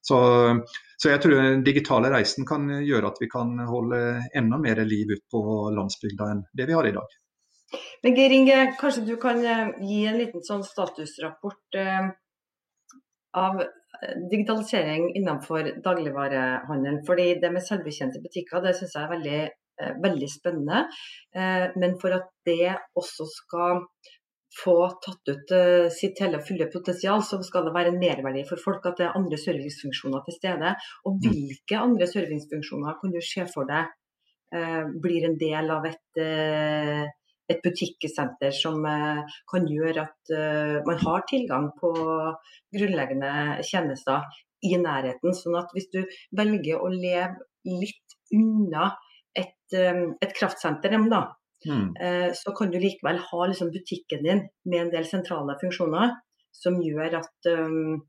Så, 0.01 0.19
så 0.97 1.11
jeg 1.13 1.21
tror 1.23 1.37
den 1.37 1.65
digitale 1.65 2.11
reisen 2.13 2.47
kan 2.49 2.69
gjøre 2.81 3.11
at 3.13 3.19
vi 3.21 3.29
kan 3.31 3.53
holde 3.69 3.99
enda 4.37 4.61
mer 4.61 4.81
liv 4.89 5.13
ut 5.13 5.27
på 5.33 5.43
landsbygda 5.77 6.31
enn 6.33 6.47
det 6.57 6.69
vi 6.71 6.77
har 6.79 6.89
i 6.89 6.95
dag. 6.97 7.19
Men 8.03 8.17
Geir 8.17 8.35
Inge, 8.35 8.59
kanskje 8.81 9.05
du 9.07 9.15
kan 9.21 9.45
eh, 9.47 9.69
gi 9.87 10.01
en 10.11 10.19
liten 10.19 10.43
sånn 10.47 10.65
statusrapport 10.67 11.79
eh, 11.79 12.09
av 13.39 13.61
eh, 13.63 14.17
digitalisering 14.33 15.11
innenfor 15.21 15.75
dagligvarehandelen. 15.85 17.03
Fordi 17.07 17.29
det 17.43 17.53
med 17.55 17.67
selvbetjente 17.67 18.23
butikker 18.25 18.65
det 18.65 18.75
syns 18.79 18.97
jeg 18.97 19.05
er 19.05 19.13
veldig, 19.15 19.43
veldig 20.03 20.27
spennende. 20.29 20.83
Men 21.81 21.95
for 22.03 22.13
at 22.13 22.27
det 22.45 22.75
også 23.01 23.25
skal 23.33 23.79
få 24.59 24.75
tatt 25.05 25.31
ut 25.31 25.53
uh, 25.55 25.87
sitt 25.95 26.19
hele 26.23 26.41
fulle 26.43 26.67
potensial, 26.73 27.23
så 27.23 27.39
skal 27.47 27.69
det 27.69 27.75
være 27.75 27.93
en 27.93 28.01
merverdi 28.03 28.43
for 28.49 28.61
folk 28.63 28.87
at 28.91 28.99
det 28.99 29.07
er 29.07 29.17
andre 29.19 29.39
servicefunksjoner 29.39 30.25
til 30.27 30.37
stede. 30.37 30.75
Og 31.07 31.17
mm. 31.17 31.23
hvilke 31.25 31.79
andre 31.79 32.11
servicefunksjoner 32.11 32.99
kan 33.01 33.15
du 33.15 33.21
se 33.25 33.47
for 33.53 33.71
deg 33.71 33.91
uh, 34.57 34.85
blir 35.03 35.29
en 35.29 35.39
del 35.41 35.71
av 35.75 35.87
et, 35.91 36.03
uh, 36.19 37.07
et 37.51 37.63
butikkesenter 37.63 38.55
som 38.55 38.79
kan 39.51 39.65
gjøre 39.67 40.05
at 40.05 40.33
man 40.87 41.01
har 41.01 41.25
tilgang 41.27 41.65
på 41.81 41.91
grunnleggende 42.71 43.33
tjenester 43.67 44.23
i 44.63 44.77
nærheten. 44.79 45.35
Sånn 45.35 45.59
at 45.59 45.75
hvis 45.75 45.89
du 45.91 46.05
velger 46.39 46.79
å 46.79 46.93
leve 46.95 47.43
litt 47.67 48.15
unna 48.39 48.93
et, 49.35 49.75
et 49.75 50.37
kraftsenter, 50.39 50.95
da, 51.11 51.25
Mm. 51.67 51.97
Eh, 52.01 52.31
så 52.35 52.55
kan 52.57 52.71
du 52.73 52.79
likevel 52.81 53.21
ha 53.21 53.47
liksom, 53.47 53.73
butikken 53.75 54.25
din 54.25 54.47
med 54.65 54.87
en 54.87 54.93
del 54.95 55.09
sentrale 55.09 55.59
funksjoner 55.61 56.15
som 56.57 56.81
gjør 56.83 57.21
at 57.21 57.51
um, 57.53 58.01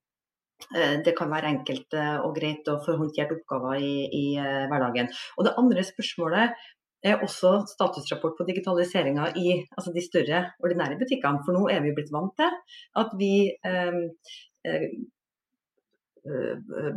det 1.06 1.14
kan 1.18 1.30
være 1.32 1.50
enkelt 1.50 1.96
og 2.22 2.36
greit 2.36 2.68
å 2.70 2.76
få 2.86 2.94
håndtert 3.00 3.32
oppgaver 3.34 3.82
i, 3.82 3.96
i 4.14 4.26
hverdagen. 4.38 5.08
Og 5.38 5.48
Det 5.48 5.54
andre 5.58 5.84
spørsmålet 5.86 6.54
er 7.02 7.24
også 7.26 7.64
statusrapport 7.70 8.36
på 8.38 8.46
digitaliseringa 8.46 9.32
i 9.42 9.56
altså 9.74 9.94
de 9.96 10.04
større, 10.06 10.44
ordinære 10.62 11.00
butikkene. 11.00 11.42
For 11.48 11.58
nå 11.58 11.66
er 11.74 11.82
vi 11.82 11.96
blitt 11.98 12.14
vant 12.14 12.36
til 12.38 12.54
at 13.02 13.16
vi 13.18 13.34
um, 13.66 14.04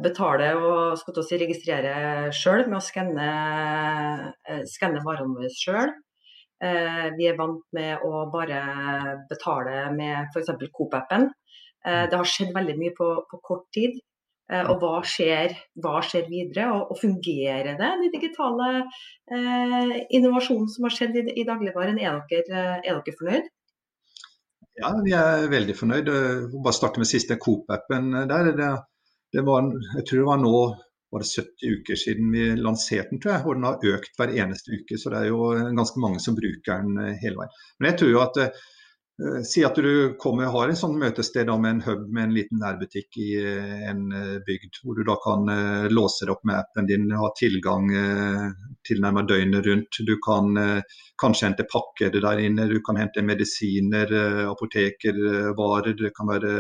betaler 0.05 0.61
og 0.61 1.01
si, 1.01 1.39
registrere 1.41 1.95
sjøl 2.37 2.67
med 2.69 2.77
å 2.77 2.85
skanne, 2.85 3.29
skanne 4.69 5.01
varene 5.07 5.39
våre 5.39 5.53
sjøl. 5.57 5.95
Eh, 6.65 7.07
vi 7.19 7.29
er 7.29 7.39
vant 7.39 7.63
med 7.77 8.05
å 8.07 8.25
bare 8.33 8.61
betale 9.29 9.89
med 9.97 10.31
f.eks. 10.33 10.53
Coop-appen. 10.73 11.29
Eh, 11.85 12.05
det 12.11 12.17
har 12.17 12.29
skjedd 12.29 12.55
veldig 12.55 12.77
mye 12.81 12.95
på, 12.97 13.09
på 13.31 13.41
kort 13.45 13.67
tid. 13.77 13.99
Eh, 14.53 14.65
og 14.69 14.81
hva 14.83 15.01
skjer, 15.09 15.55
hva 15.81 15.99
skjer 16.05 16.27
videre? 16.29 16.71
Og, 16.77 16.93
og, 16.93 17.01
fungerer 17.01 17.75
det, 17.79 17.91
den 18.05 18.13
digitale 18.13 18.71
eh, 19.33 19.93
innovasjonen 20.17 20.69
som 20.73 20.89
har 20.89 20.97
skjedd 20.97 21.21
i, 21.21 21.27
i 21.41 21.47
dagligvaren? 21.49 22.01
Er 22.01 22.23
dere, 22.31 22.65
er 22.81 22.99
dere 23.01 23.19
fornøyd? 23.21 23.53
Ja, 24.81 24.91
vi 25.05 25.15
er 25.15 25.47
veldig 25.53 25.77
fornøyd. 25.79 26.11
Bare 26.57 26.77
starte 26.77 27.01
med 27.03 27.09
siste 27.09 27.39
Coop-appen 27.41 28.11
der. 28.31 28.51
Det, 28.59 28.73
det 29.35 29.45
var, 29.47 29.69
jeg 29.99 30.09
tror 30.09 30.21
det 30.21 30.29
var 30.29 30.43
nå 30.43 30.57
var 31.15 31.23
det 31.23 31.31
70 31.31 31.75
uker 31.79 31.99
siden 31.99 32.31
vi 32.35 32.45
lanserte 32.59 33.13
den, 33.13 33.21
tror 33.23 33.33
jeg. 33.37 33.47
Og 33.47 33.59
den 33.59 33.67
har 33.69 33.89
økt 33.95 34.17
hver 34.19 34.33
eneste 34.35 34.75
uke. 34.75 34.99
Så 34.99 35.13
det 35.13 35.21
er 35.21 35.31
jo 35.31 35.51
ganske 35.79 36.03
mange 36.03 36.23
som 36.23 36.39
bruker 36.39 36.83
den 36.83 36.99
eh, 37.05 37.19
hele 37.23 37.39
veien. 37.39 37.59
Men 37.79 37.91
jeg 37.91 38.01
tror 38.01 38.11
jo 38.11 38.23
at 38.25 38.41
uh, 38.43 38.65
Si 39.47 39.63
at 39.63 39.77
du 39.79 40.17
kommer, 40.19 40.49
har 40.51 40.69
en 40.69 40.79
sånn 40.79 40.97
møtested 40.99 41.47
med 41.47 41.69
en 41.69 41.83
hub 41.85 42.01
med 42.11 42.25
en 42.25 42.33
liten 42.35 42.59
nærbutikk 42.59 43.15
i 43.23 43.29
uh, 43.39 43.85
en 43.87 44.09
uh, 44.11 44.41
bygd, 44.43 44.81
hvor 44.83 44.99
du 44.99 45.05
da 45.07 45.15
kan 45.23 45.47
låse 45.93 46.27
det 46.27 46.35
opp 46.35 46.43
med 46.43 46.59
appen 46.59 46.89
din, 46.89 47.07
ha 47.15 47.29
tilgang 47.39 47.87
tilnærmet 48.89 49.29
døgnet 49.31 49.69
rundt. 49.69 50.01
Du 50.03 50.17
kan 50.25 50.51
kanskje 51.21 51.47
hente 51.47 51.69
pakker 51.71 52.11
der 52.11 52.43
inne, 52.43 52.67
du 52.69 52.81
kan 52.85 52.99
hente 52.99 53.23
medisiner, 53.23 54.11
apotekervarer. 54.51 55.95
Det 56.01 56.11
kan 56.17 56.29
være 56.29 56.53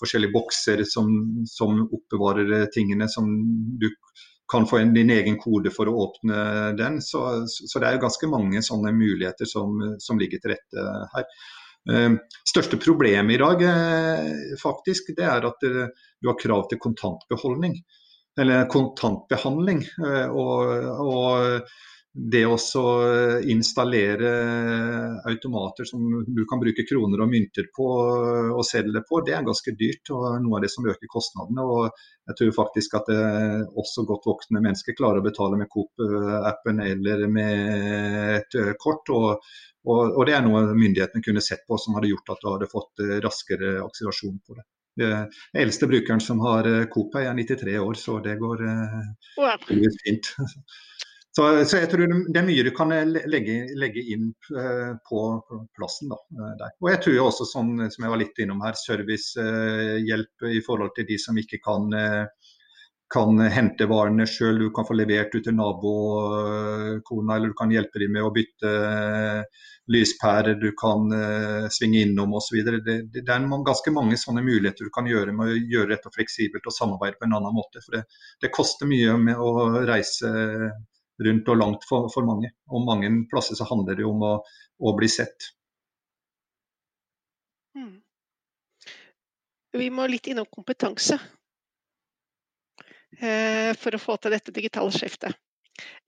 forskjellige 0.00 0.34
bokser 0.34 0.82
som, 0.88 1.12
som 1.46 1.84
oppbevarer 1.84 2.66
tingene 2.74 3.10
som 3.12 3.28
du 3.78 3.90
kan 4.50 4.66
få 4.66 4.80
en, 4.80 4.94
din 4.94 5.10
egen 5.14 5.38
kode 5.38 5.70
for 5.74 5.88
å 5.88 5.96
åpne 6.06 6.42
den. 6.78 6.98
Så, 7.04 7.22
så, 7.46 7.78
det 7.78 7.86
er 7.86 7.96
jo 7.96 8.04
ganske 8.08 8.30
mange 8.30 8.62
sånne 8.66 8.92
muligheter 8.96 9.48
som, 9.48 9.78
som 10.02 10.18
ligger 10.18 10.42
til 10.42 10.56
rette 10.56 10.86
her. 11.14 11.28
Uh, 11.88 12.18
største 12.48 12.76
problemet 12.80 13.36
i 13.36 13.40
dag 13.40 13.62
uh, 13.64 14.56
faktisk, 14.60 15.14
det 15.16 15.24
er 15.24 15.46
at 15.48 15.64
uh, 15.64 15.86
du 16.20 16.28
har 16.28 16.38
krav 16.40 16.66
til 16.68 16.80
kontantbeholdning. 16.82 17.78
Eller 18.40 18.68
kontantbehandling. 18.70 19.80
og, 20.30 20.68
og 21.02 21.64
det 22.12 22.42
å 22.42 22.56
installere 23.46 24.30
automater 25.30 25.86
som 25.86 26.02
du 26.26 26.42
kan 26.50 26.58
bruke 26.58 26.82
kroner 26.88 27.22
og 27.22 27.30
mynter 27.30 27.68
på 27.76 27.86
og 28.56 28.64
sedler 28.66 29.04
på, 29.06 29.20
det 29.26 29.36
er 29.36 29.46
ganske 29.46 29.74
dyrt 29.78 30.10
og 30.16 30.40
noe 30.42 30.58
av 30.58 30.64
det 30.64 30.72
som 30.74 30.88
øker 30.90 31.10
kostnadene. 31.12 31.62
og 31.62 32.02
Jeg 32.32 32.38
tror 32.40 32.56
faktisk 32.56 32.98
at 32.98 33.12
også 33.78 34.06
godt 34.10 34.26
voksne 34.26 34.62
mennesker 34.64 34.98
klarer 34.98 35.22
å 35.22 35.28
betale 35.28 35.60
med 35.60 35.70
Coop-appen 35.70 36.82
eller 36.82 37.24
med 37.30 38.34
et 38.40 38.58
kort. 38.82 39.06
Og, 39.14 39.46
og, 39.86 40.02
og, 40.10 40.20
det 40.26 40.34
er 40.34 40.44
noe 40.48 40.66
myndighetene 40.74 41.22
kunne 41.22 41.46
sett 41.46 41.62
på 41.68 41.78
som 41.78 41.94
hadde 41.94 42.10
gjort 42.10 42.34
at 42.34 42.42
du 42.42 42.50
hadde 42.50 42.72
fått 42.74 43.06
raskere 43.22 43.78
akselerasjon 43.86 44.42
på 44.42 44.58
det. 44.58 44.66
Den 45.00 45.30
eldste 45.62 45.86
brukeren 45.86 46.20
som 46.20 46.42
har 46.42 46.66
Coop, 46.90 47.14
er 47.14 47.30
93 47.38 47.78
år, 47.78 47.94
så 47.94 48.18
det 48.24 48.34
går 48.42 48.66
fint. 50.02 50.34
Så, 51.36 51.64
så, 51.64 51.78
jeg 51.78 51.90
tror 51.92 52.10
det 52.10 52.40
er 52.40 52.46
mye 52.46 52.62
du 52.66 52.72
kan 52.74 52.90
eh, 52.94 53.06
legge, 53.30 53.60
legge 53.78 54.02
inn 54.14 54.32
uh, 54.50 54.96
på 55.06 55.24
plassen. 55.78 56.10
Da, 56.10 56.18
uh, 56.34 56.54
der. 56.58 56.74
Og 56.82 56.90
jeg 56.90 57.02
tror 57.04 57.26
også, 57.28 57.46
sånn, 57.52 57.76
som 57.86 58.06
jeg 58.06 58.14
var 58.14 58.22
litt 58.24 58.40
innom 58.42 58.62
her, 58.66 58.78
servicehjelp 58.78 60.48
uh, 60.48 60.50
i 60.50 60.62
forhold 60.66 60.96
til 60.98 61.06
de 61.06 61.20
som 61.22 61.38
ikke 61.38 61.62
kan, 61.62 61.86
kan 63.14 63.44
hente 63.46 63.86
varene 63.90 64.26
sjøl. 64.26 64.58
Du 64.58 64.74
kan 64.74 64.88
få 64.88 64.98
levert 64.98 65.36
ut 65.36 65.46
til 65.46 65.54
nabokona, 65.54 67.36
eller 67.36 67.54
du 67.54 67.58
kan 67.62 67.70
hjelpe 67.78 68.02
dem 68.02 68.18
med 68.18 68.26
å 68.26 68.34
bytte 68.34 68.74
lyspærer, 69.90 70.54
du 70.58 70.70
kan 70.78 71.10
svinge 71.74 72.04
innom 72.06 72.36
osv. 72.38 72.60
Det, 72.66 72.78
det, 72.86 72.98
det 73.14 73.22
er 73.26 73.48
ganske 73.66 73.94
mange 73.94 74.18
sånne 74.18 74.42
muligheter 74.46 74.86
du 74.86 74.94
kan 74.94 75.06
gjøre 75.10 75.34
med 75.34 75.50
å 75.50 75.62
gjøre 75.74 75.94
dette 75.94 76.14
fleksibelt 76.14 76.66
og 76.66 76.74
samarbeide 76.74 77.18
på 77.18 77.26
en 77.26 77.38
annen 77.38 77.54
måte. 77.54 77.82
For 77.86 77.98
det, 77.98 78.04
det 78.42 78.54
koster 78.54 78.90
mye 78.90 79.18
med 79.18 79.42
å 79.42 79.82
reise 79.90 80.30
rundt 81.24 81.48
og 81.52 81.58
langt 81.60 81.86
for, 81.88 82.08
for, 82.12 82.26
mange. 82.26 82.52
Og 82.70 82.86
mange 82.86 83.10
plasser 83.30 83.58
så 83.58 83.66
handler 83.68 83.98
det 83.98 84.06
om 84.08 84.22
å, 84.24 84.32
å 84.80 84.94
bli 84.96 85.08
sett. 85.10 85.50
Mm. 87.76 88.00
Vi 89.78 89.90
må 89.94 90.08
litt 90.10 90.26
innom 90.30 90.48
kompetanse 90.50 91.18
eh, 93.20 93.70
for 93.78 93.94
å 93.94 94.02
få 94.02 94.18
til 94.18 94.34
dette 94.34 94.54
digitale 94.54 94.90
skiftet. 94.94 95.36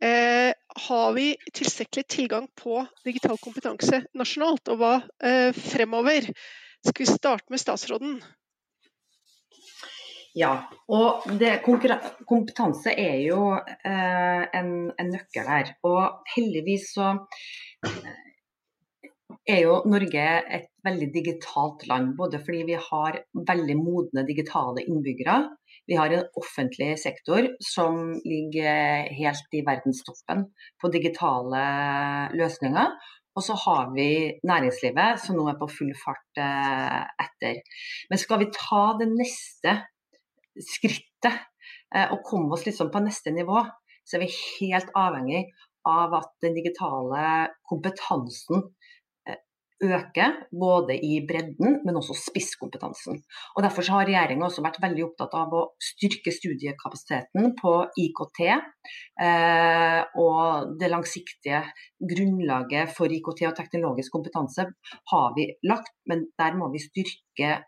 Eh, 0.03 0.51
har 0.89 1.13
vi 1.15 1.37
tilstrekkelig 1.55 2.05
tilgang 2.11 2.49
på 2.59 2.83
digital 3.07 3.39
kompetanse 3.41 4.03
nasjonalt, 4.19 4.69
og 4.75 4.81
hva 4.83 4.95
eh, 5.23 5.55
fremover? 5.55 6.27
Skal 6.83 7.05
vi 7.05 7.13
starte 7.13 7.55
med 7.55 7.63
statsråden? 7.63 8.17
Ja, 10.33 10.53
og 10.89 11.27
det, 11.41 11.59
kompetanse 11.65 12.95
er 12.97 13.19
jo 13.21 13.53
eh, 13.53 14.45
en, 14.57 14.71
en, 14.97 15.11
nøkkel 15.13 15.49
her. 15.49 15.75
Og 15.85 16.23
heldigvis 16.33 16.89
så 16.95 17.11
eh, 17.85 18.23
er 19.53 19.61
jo 19.67 19.83
Norge 19.93 20.25
et 20.57 20.71
veldig 20.87 21.11
digitalt 21.13 21.85
land. 21.91 22.15
Både 22.17 22.41
fordi 22.41 22.63
vi 22.71 22.79
har 22.81 23.21
veldig 23.53 23.77
modne 23.81 24.25
digitale 24.29 24.87
innbyggere. 24.87 25.37
Vi 25.91 26.01
har 26.01 26.15
en 26.15 26.25
offentlig 26.41 26.95
sektor 27.03 27.51
som 27.61 28.15
ligger 28.25 29.13
helt 29.13 29.57
i 29.59 29.65
verdenstoppen 29.67 30.47
på 30.81 30.93
digitale 30.95 31.65
løsninger. 32.39 32.97
Og 33.37 33.45
så 33.45 33.57
har 33.67 33.93
vi 33.93 34.09
næringslivet 34.49 35.21
som 35.21 35.37
nå 35.37 35.47
er 35.49 35.61
på 35.61 35.69
full 35.77 35.93
fart 35.97 36.41
eh, 36.41 37.01
etter. 37.25 37.61
Men 38.09 38.21
skal 38.21 38.41
vi 38.43 38.53
ta 38.57 38.85
det 39.01 39.13
neste 39.13 39.81
skrittet 40.59 41.33
eh, 41.95 42.09
og 42.09 42.23
komme 42.27 42.57
oss 42.57 42.67
liksom 42.69 42.93
på 42.93 43.03
neste 43.05 43.35
nivå, 43.35 43.65
så 44.05 44.19
er 44.19 44.25
vi 44.25 44.33
helt 44.61 44.91
avhengig 44.99 45.47
av 45.89 46.15
at 46.15 46.31
den 46.43 46.55
digitale 46.59 47.51
kompetansen 47.69 48.67
øker, 49.83 50.35
både 50.61 50.97
i 51.05 51.19
bredden, 51.29 51.81
men 51.85 51.97
også 51.99 52.15
spisskompetansen. 52.29 53.23
Og 53.57 53.63
Derfor 53.65 53.89
har 53.95 54.07
regjeringa 54.07 54.47
også 54.47 54.65
vært 54.65 54.81
veldig 54.83 55.07
opptatt 55.09 55.35
av 55.39 55.55
å 55.59 55.63
styrke 55.83 56.35
studiekapasiteten 56.35 57.55
på 57.59 57.73
IKT. 58.05 58.41
Eh, 59.27 60.01
og 60.23 60.77
det 60.81 60.93
langsiktige 60.93 61.65
grunnlaget 62.13 62.95
for 62.97 63.11
IKT 63.11 63.45
og 63.51 63.59
teknologisk 63.59 64.15
kompetanse 64.15 64.69
har 65.15 65.37
vi 65.37 65.51
lagt, 65.67 65.95
men 66.07 66.29
der 66.39 66.59
må 66.59 66.71
vi 66.73 66.83
styrke 66.83 67.59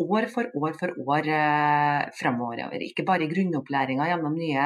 år 0.00 0.26
for 0.32 0.48
år 0.58 0.72
for 0.80 0.90
år 1.06 1.28
eh, 1.28 2.10
fremover. 2.18 2.82
Ikke 2.84 3.06
bare 3.08 3.26
i 3.26 3.30
grunnopplæringa 3.30 4.08
gjennom 4.10 4.34
nye, 4.38 4.64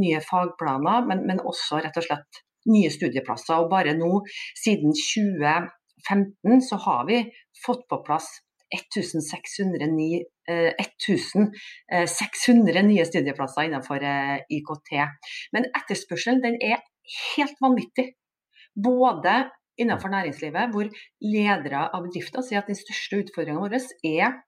nye 0.00 0.20
fagplaner, 0.24 1.06
men, 1.08 1.18
men 1.28 1.42
også 1.44 1.74
rett 1.84 1.98
og 2.00 2.06
slett 2.06 2.42
nye 2.70 2.90
studieplasser. 2.92 3.56
Og 3.60 3.70
bare 3.72 3.96
nå, 3.98 4.12
siden 4.60 4.90
2015 4.96 6.62
så 6.68 6.76
har 6.86 7.02
vi 7.10 7.18
fått 7.64 7.84
på 7.90 7.96
plass 8.06 8.28
1600, 8.70 9.90
1600 10.46 12.78
eh, 12.78 12.86
nye 12.86 13.04
studieplasser 13.08 13.62
innenfor 13.66 13.98
eh, 14.06 14.38
IKT. 14.58 14.90
Men 15.56 15.62
etterspørselen 15.74 16.42
den 16.44 16.56
er 16.62 16.78
helt 17.34 17.58
vanvittig. 17.62 18.06
Både 18.78 19.50
innenfor 19.80 20.12
næringslivet, 20.12 20.70
hvor 20.74 20.90
ledere 21.24 21.86
av 21.88 22.06
bedrifter 22.06 22.44
sier 22.46 22.62
at 22.62 22.70
den 22.70 22.78
største 22.78 23.24
utfordringen 23.24 23.62
vår 23.64 23.78
er 24.06 24.38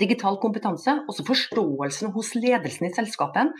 digital 0.00 0.36
kompetanse, 0.42 0.92
også 1.08 1.24
forståelsen 1.26 2.12
hos 2.14 2.32
ledelsen 2.36 2.88
i 2.88 2.94
selskapet, 2.94 3.52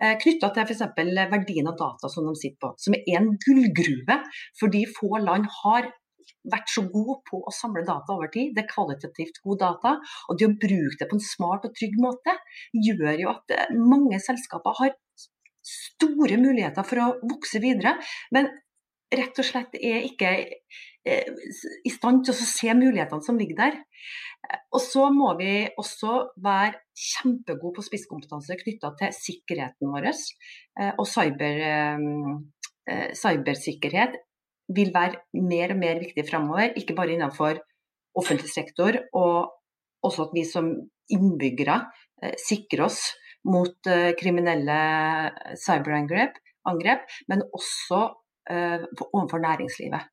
eh, 0.00 0.14
knytta 0.22 0.52
til 0.54 0.62
f.eks. 0.64 0.84
verdien 1.32 1.68
av 1.68 1.76
data 1.80 2.08
som 2.12 2.28
de 2.28 2.36
sitter 2.38 2.60
på, 2.62 2.72
som 2.80 2.96
er 2.96 3.18
en 3.18 3.34
gullgruve 3.44 4.22
fordi 4.60 4.86
få 4.88 5.18
land 5.20 5.50
har 5.62 5.90
vært 6.52 6.70
så 6.70 6.82
god 6.90 7.20
på 7.28 7.38
å 7.46 7.54
samle 7.54 7.84
data 7.86 8.14
over 8.14 8.30
tid. 8.32 8.50
Det 8.54 8.64
er 8.64 8.70
kvalitativt 8.70 9.38
god 9.44 9.60
data. 9.62 9.92
Og 10.30 10.38
det 10.38 10.48
å 10.48 10.56
bruke 10.64 10.98
det 10.98 11.08
på 11.10 11.18
en 11.18 11.22
smart 11.22 11.68
og 11.68 11.74
trygg 11.78 11.94
måte 12.02 12.34
gjør 12.74 13.20
jo 13.20 13.30
at 13.34 13.54
eh, 13.54 13.70
mange 13.78 14.18
selskaper 14.22 14.78
har 14.80 14.96
store 15.62 16.38
muligheter 16.42 16.86
for 16.86 16.98
å 16.98 17.08
vokse 17.30 17.62
videre. 17.62 17.94
Men 18.34 18.50
rett 19.12 19.38
og 19.38 19.46
slett 19.46 19.76
er 19.78 20.06
ikke 20.06 20.32
eh, 21.04 21.30
i 21.84 21.92
stand 21.92 22.24
til 22.26 22.34
å 22.34 22.48
se 22.48 22.74
mulighetene 22.78 23.26
som 23.26 23.38
ligger 23.40 23.60
der. 23.60 23.78
Og 24.74 24.80
så 24.82 25.06
må 25.14 25.30
vi 25.38 25.52
også 25.78 26.16
være 26.42 26.80
kjempegode 26.98 27.76
på 27.78 27.86
spisskompetanse 27.86 28.58
knytta 28.58 28.92
til 28.98 29.16
sikkerheten 29.16 29.92
vår. 29.94 30.10
Eh, 30.10 30.92
og 30.96 31.06
cyber, 31.08 31.62
cybersikkerhet 33.16 34.18
vil 34.72 34.92
være 34.94 35.42
mer 35.44 35.74
og 35.74 35.82
mer 35.82 36.00
viktig 36.02 36.24
framover. 36.28 36.72
Ikke 36.78 36.96
bare 36.98 37.14
innenfor 37.16 37.60
offentlig 38.18 38.50
sektor, 38.52 38.98
og 39.16 39.52
også 40.04 40.28
at 40.28 40.34
vi 40.36 40.44
som 40.46 40.70
innbyggere 41.12 41.78
eh, 42.22 42.34
sikrer 42.40 42.86
oss 42.88 43.00
mot 43.48 43.90
eh, 43.90 44.12
kriminelle 44.18 44.78
cyberangrep, 45.58 46.36
angrep, 46.68 47.06
men 47.30 47.44
også 47.50 48.02
eh, 48.02 48.18
overfor 48.50 49.42
næringslivet. 49.42 50.08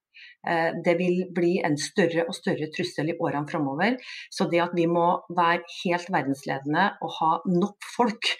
Eh, 0.48 0.72
det 0.86 0.96
vil 1.00 1.22
bli 1.36 1.54
en 1.66 1.78
større 1.80 2.26
og 2.28 2.36
større 2.36 2.70
trussel 2.76 3.12
i 3.12 3.18
årene 3.20 3.48
framover. 3.50 3.96
Så 4.32 4.50
det 4.52 4.62
at 4.64 4.76
vi 4.76 4.86
må 4.88 5.08
være 5.36 5.64
helt 5.84 6.12
verdensledende 6.12 6.90
og 7.02 7.16
ha 7.20 7.32
nok 7.50 7.88
folk 7.96 8.34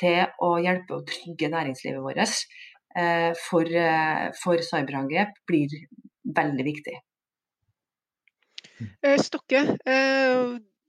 til 0.00 0.24
å 0.42 0.56
hjelpe 0.62 0.98
og 0.98 1.06
trygge 1.10 1.52
næringslivet 1.52 2.02
vårt, 2.04 2.40
Eh, 2.96 3.32
for, 3.50 3.68
eh, 3.76 4.30
for 4.40 4.62
cyberangrep 4.64 5.34
blir 5.46 5.68
veldig 6.38 6.64
viktig. 6.64 6.94
Eh, 9.04 9.18
Stokke, 9.20 9.60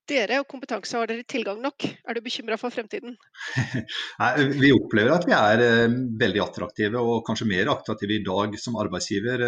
dere 0.10 0.42
og 0.42 0.48
kompetanse, 0.52 0.98
har 0.98 1.10
dere 1.10 1.26
tilgang 1.28 1.62
nok? 1.64 1.88
Er 2.08 2.18
du 2.18 2.24
bekymra 2.26 2.58
for 2.60 2.74
fremtiden? 2.74 3.18
Nei, 4.22 4.32
vi 4.58 4.74
opplever 4.76 5.16
at 5.16 5.28
vi 5.28 5.36
er 5.38 5.66
veldig 6.22 6.44
attraktive, 6.46 7.02
og 7.02 7.26
kanskje 7.28 7.50
mer 7.50 7.74
attraktive 7.74 8.18
i 8.18 8.24
dag 8.26 8.56
som 8.62 8.80
arbeidsgiver 8.82 9.44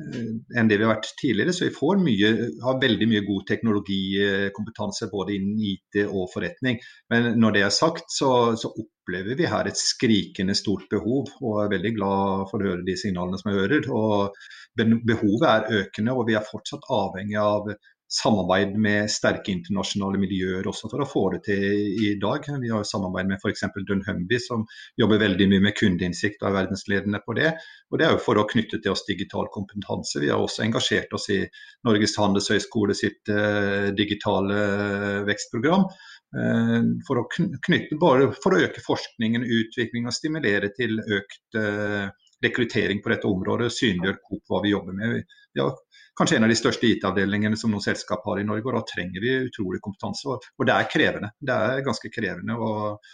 enn 0.00 0.70
det 0.70 0.78
vi 0.78 0.86
har 0.86 0.94
vært 0.94 1.10
tidligere. 1.20 1.52
Så 1.52 1.68
vi 1.68 1.98
mye, 2.00 2.30
har 2.64 2.80
veldig 2.80 3.08
mye 3.10 3.24
god 3.26 3.44
teknologikompetanse 3.50 5.10
både 5.12 5.36
innen 5.36 5.60
IT 5.72 6.02
og 6.06 6.30
forretning. 6.32 6.80
Men 7.12 7.34
når 7.40 7.56
det 7.56 7.62
er 7.66 7.74
sagt, 7.76 8.08
så, 8.08 8.56
så, 8.56 8.72
opplever 8.72 9.36
vi 9.36 9.48
her 9.50 9.66
et 9.66 9.78
skrikende 9.78 10.54
stort 10.54 10.88
behov. 10.90 11.28
Og 11.42 11.60
er 11.64 11.72
veldig 11.74 11.94
glad 11.98 12.48
for 12.50 12.62
å 12.62 12.70
høre 12.70 12.86
de 12.86 12.96
signalene 12.96 13.40
som 13.40 13.52
jeg 13.52 13.60
hører. 13.60 13.88
Og 13.92 14.36
behovet 14.78 15.48
er 15.50 15.82
økende, 15.82 16.16
og 16.16 16.28
vi 16.30 16.38
er 16.38 16.48
fortsatt 16.48 16.88
avhengig 16.88 17.40
av 17.42 17.74
samarbeid 18.12 18.74
med 18.76 19.10
sterke 19.10 19.52
internasjonale 19.54 20.20
miljøer 20.20 20.66
også 20.68 20.90
for 20.92 21.02
å 21.02 21.08
få 21.08 21.22
det 21.34 21.42
til 21.46 21.64
i 22.04 22.12
dag. 22.20 22.44
Vi 22.60 22.70
har 22.72 22.84
samarbeid 22.86 23.30
med 23.30 23.40
f.eks. 23.40 23.64
Dunhumby, 23.88 24.38
som 24.42 24.66
jobber 25.00 25.22
veldig 25.22 25.48
mye 25.52 25.64
med 25.68 25.76
kundeinnsikt 25.78 26.42
og 26.42 26.50
er 26.50 26.58
verdensledende 26.60 27.22
på 27.24 27.36
det. 27.38 27.54
Og 27.90 27.98
Det 27.98 28.06
er 28.06 28.14
jo 28.16 28.24
for 28.24 28.40
å 28.40 28.46
knytte 28.50 28.82
til 28.82 28.92
oss 28.92 29.06
digital 29.08 29.48
kompetanse. 29.54 30.20
Vi 30.20 30.28
har 30.32 30.42
også 30.42 30.66
engasjert 30.66 31.12
oss 31.16 31.30
i 31.32 31.40
Norges 31.88 32.18
handelshøyskole 32.20 32.96
sitt 32.98 33.32
eh, 33.32 33.88
digitale 33.96 34.58
eh, 34.66 35.22
vekstprogram. 35.28 35.88
Eh, 36.36 36.78
for, 37.08 37.22
å 37.22 37.28
knytte, 37.32 37.96
bare 38.00 38.28
for 38.44 38.56
å 38.56 38.60
øke 38.66 38.84
forskningen, 38.84 39.48
utvikling 39.60 40.08
og 40.08 40.16
stimulere 40.16 40.68
til 40.76 41.00
økt 41.00 41.60
eh, 41.60 42.12
rekruttering 42.42 43.02
på 43.02 43.12
dette 43.12 43.28
området. 43.28 43.72
Synliggjør 43.74 44.20
Coop 44.28 44.52
hva 44.52 44.62
vi 44.64 44.74
jobber 44.74 44.96
med. 44.98 45.34
Vi 45.54 45.62
har 45.62 45.74
kanskje 46.18 46.38
en 46.38 46.46
av 46.46 46.52
de 46.52 46.58
største 46.58 46.88
IT-avdelingene 46.88 47.58
som 47.58 47.72
noen 47.72 47.84
selskap 47.84 48.24
har 48.28 48.40
i 48.40 48.46
Norge. 48.46 48.66
og 48.68 48.78
Da 48.78 48.86
trenger 48.94 49.24
vi 49.24 49.36
utrolig 49.48 49.82
kompetanse. 49.84 50.38
Og, 50.38 50.64
det 50.68 50.76
er 50.76 50.88
krevende. 50.92 51.32
Det 51.40 51.58
er 51.58 51.84
ganske 51.86 52.12
krevende. 52.14 52.56
og, 52.56 53.12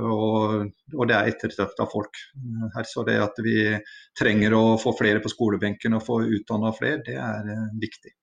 og, 0.00 0.70
og 0.96 1.10
det 1.10 1.16
er 1.16 1.32
ettertrakta 1.32 1.86
folk 1.90 2.22
her. 2.76 2.88
Så 2.88 3.04
det 3.08 3.18
at 3.22 3.42
vi 3.44 3.58
trenger 4.18 4.56
å 4.56 4.64
få 4.80 4.94
flere 4.98 5.22
på 5.22 5.32
skolebenken 5.32 5.98
og 5.98 6.06
få 6.06 6.22
utdanna 6.38 6.72
flere, 6.76 7.02
det 7.06 7.18
er 7.20 7.52
eh, 7.54 7.68
viktig. 7.82 8.14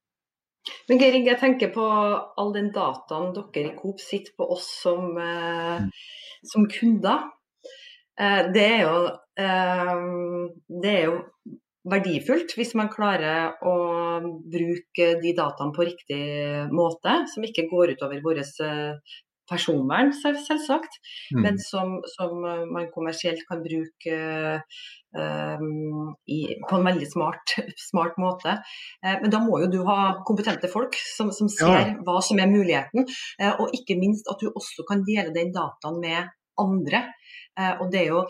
Men 0.89 0.99
Geir 0.99 1.15
jeg 1.23 1.39
tenker 1.39 1.71
på 1.75 1.85
all 1.87 2.51
den 2.55 2.71
dataen 2.75 3.33
dere 3.35 3.71
i 3.71 3.75
Coop 3.77 4.01
sitter 4.03 4.35
på 4.39 4.47
oss 4.55 4.67
som, 4.81 5.13
eh, 5.19 5.85
mm. 5.85 5.91
som 6.51 6.67
kunder. 6.71 7.29
Eh, 8.19 8.41
det 8.55 8.65
er 8.65 8.83
jo 8.83 8.99
det 9.37 10.91
er 10.91 11.03
jo 11.05 11.17
verdifullt 11.91 12.55
hvis 12.57 12.73
man 12.77 12.89
klarer 12.91 13.55
å 13.65 13.77
bruke 14.23 15.13
de 15.21 15.33
dataene 15.37 15.75
på 15.75 15.87
riktig 15.87 16.23
måte, 16.73 17.21
som 17.31 17.45
ikke 17.47 17.67
går 17.71 17.95
utover 17.95 18.21
vårt 18.25 18.43
eh, 18.65 19.15
personvern, 19.47 20.11
selvsagt, 20.11 20.97
mm. 21.31 21.41
men 21.45 21.59
som, 21.63 21.97
som, 22.17 22.41
man 22.43 22.89
kommersielt 22.91 23.45
kan 23.47 23.61
bruke 23.63 24.17
um, 25.15 26.09
i, 26.27 26.41
på 26.67 26.79
en 26.79 26.87
veldig 26.89 27.07
smart, 27.07 27.55
smart 27.89 28.19
måte. 28.19 28.57
Men 29.05 29.31
da 29.31 29.39
må 29.39 29.61
jo 29.63 29.69
du 29.71 29.77
ha 29.87 30.17
kompetente 30.27 30.67
folk 30.67 30.99
som, 30.99 31.31
som 31.31 31.47
ser 31.47 31.71
ja. 31.77 31.95
hva 32.03 32.19
som 32.25 32.43
er 32.43 32.51
muligheten, 32.51 33.07
og 33.53 33.71
ikke 33.77 33.95
minst 34.01 34.27
at 34.27 34.43
du 34.43 34.51
også 34.51 34.83
kan 34.89 35.07
dele 35.07 35.31
den 35.31 35.55
dataen 35.55 36.01
med 36.03 36.27
andre. 36.61 37.03
Eh, 37.59 37.73
og 37.81 37.91
Det 37.91 38.01
er 38.01 38.11
jo 38.11 38.21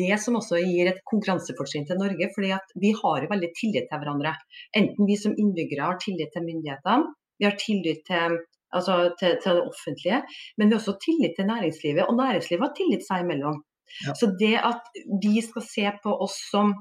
det 0.00 0.18
som 0.22 0.38
også 0.38 0.60
gir 0.62 0.90
et 0.90 1.04
konkurransefortrinn 1.10 1.86
til 1.86 2.00
Norge. 2.00 2.30
fordi 2.34 2.50
at 2.56 2.74
Vi 2.74 2.92
har 3.02 3.22
jo 3.22 3.32
veldig 3.34 3.52
tillit 3.60 3.88
til 3.90 3.98
hverandre. 4.02 4.34
Enten 4.74 5.06
vi 5.06 5.16
som 5.16 5.36
innbyggere 5.36 5.88
har 5.90 5.98
tillit 6.02 6.32
til 6.32 6.46
myndighetene, 6.48 7.14
vi 7.38 7.44
har 7.44 7.56
tillit 7.60 8.02
til, 8.06 8.38
altså 8.72 9.14
til, 9.20 9.36
til 9.42 9.58
det 9.58 9.64
offentlige, 9.70 10.22
men 10.56 10.68
vi 10.68 10.74
har 10.74 10.80
også 10.80 10.98
tillit 11.04 11.34
til 11.36 11.46
næringslivet. 11.46 12.08
Og 12.08 12.16
næringslivet 12.16 12.64
har 12.64 12.74
tillit 12.76 13.06
seg 13.06 13.24
imellom. 13.24 13.62
Ja. 14.06 14.14
Så 14.18 14.32
det 14.40 14.56
at 14.58 14.82
vi 15.22 15.40
skal 15.42 15.62
se 15.62 15.90
på 16.02 16.14
oss 16.26 16.38
som 16.50 16.74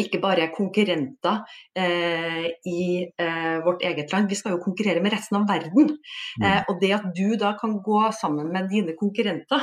ikke 0.00 0.20
bare 0.22 0.50
konkurrenter 0.54 1.42
eh, 1.78 2.46
i 2.68 2.82
eh, 3.02 3.58
vårt 3.64 3.84
eget 3.86 4.12
land, 4.12 4.30
vi 4.30 4.38
skal 4.38 4.56
jo 4.56 4.62
konkurrere 4.62 5.02
med 5.04 5.14
resten 5.14 5.40
av 5.40 5.48
verden. 5.50 5.92
Mm. 6.38 6.46
Eh, 6.46 6.62
og 6.68 6.80
det 6.82 6.94
at 6.98 7.10
du 7.16 7.36
da 7.40 7.54
kan 7.60 7.78
gå 7.84 8.04
sammen 8.16 8.52
med 8.52 8.70
dine 8.72 8.96
konkurrenter 8.98 9.62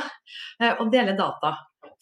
eh, 0.60 0.74
og 0.76 0.90
dele 0.92 1.16
data 1.18 1.56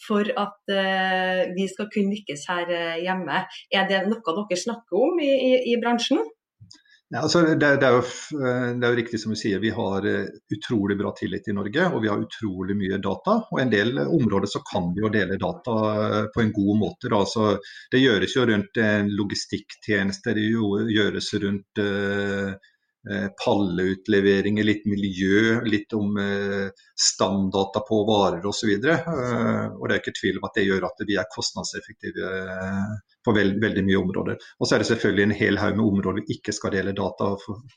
for 0.06 0.30
at 0.44 0.70
eh, 0.70 1.48
vi 1.56 1.66
skal 1.70 1.88
kunne 1.92 2.14
lykkes 2.14 2.46
her 2.50 2.70
eh, 2.70 2.98
hjemme, 3.02 3.44
er 3.74 3.88
det 3.90 4.04
noe 4.06 4.34
dere 4.36 4.58
snakker 4.58 5.06
om 5.08 5.22
i, 5.22 5.30
i, 5.30 5.54
i 5.72 5.78
bransjen? 5.82 6.22
Ja, 7.08 7.22
altså 7.24 7.40
det, 7.40 7.56
det, 7.80 7.86
er 7.88 7.94
jo, 7.96 8.00
det, 8.36 8.84
er 8.84 8.90
jo, 8.90 8.96
riktig 8.98 9.18
som 9.22 9.32
du 9.32 9.38
sier, 9.40 9.62
vi 9.62 9.70
har 9.72 10.04
utrolig 10.52 10.96
bra 10.98 11.14
tillit 11.16 11.48
i 11.48 11.54
Norge. 11.56 11.86
Og 11.88 12.02
vi 12.04 12.10
har 12.12 12.20
utrolig 12.20 12.76
mye 12.76 12.98
data. 13.00 13.38
Og 13.48 13.62
en 13.62 13.72
del 13.72 13.94
områder 14.04 14.50
så 14.52 14.60
kan 14.66 14.90
vi 14.92 15.04
jo 15.06 15.12
dele 15.14 15.38
data 15.40 15.76
på 16.34 16.44
en 16.44 16.52
god 16.52 16.74
måte. 16.82 17.08
Altså, 17.16 17.54
det 17.92 18.02
gjøres 18.02 18.36
jo 18.36 18.44
rundt 18.50 18.82
logistikktjenester, 19.08 20.36
det 20.36 20.50
gjøres 20.98 21.32
rundt 21.46 21.80
uh, 21.80 22.74
Eh, 23.08 23.28
pallutleveringer, 23.44 24.64
litt 24.68 24.82
miljø, 24.84 25.62
litt 25.64 25.94
om 25.96 26.18
eh, 26.20 26.66
standdata 27.00 27.80
på 27.88 28.02
varer 28.04 28.44
osv. 28.44 28.74
Og, 28.74 29.06
uh, 29.08 29.78
og 29.78 29.86
det 29.88 29.94
er 29.94 30.02
ikke 30.02 30.14
tvil 30.18 30.40
om 30.40 30.48
at 30.48 30.58
det 30.58 30.64
gjør 30.66 30.84
at 30.90 31.00
vi 31.08 31.16
er 31.16 31.30
kostnadseffektive 31.32 32.32
på 33.24 33.34
veld, 33.38 33.56
veldig 33.62 33.84
mye 33.86 34.02
områder. 34.02 34.44
Og 34.60 34.68
så 34.68 34.76
er 34.76 34.84
det 34.84 34.90
selvfølgelig 34.90 35.24
en 35.24 35.36
hel 35.40 35.60
haug 35.62 35.78
med 35.78 35.86
områder 35.86 36.20
vi 36.20 36.36
ikke 36.36 36.52
skal 36.52 36.74
dele 36.76 36.92
data, 36.98 37.30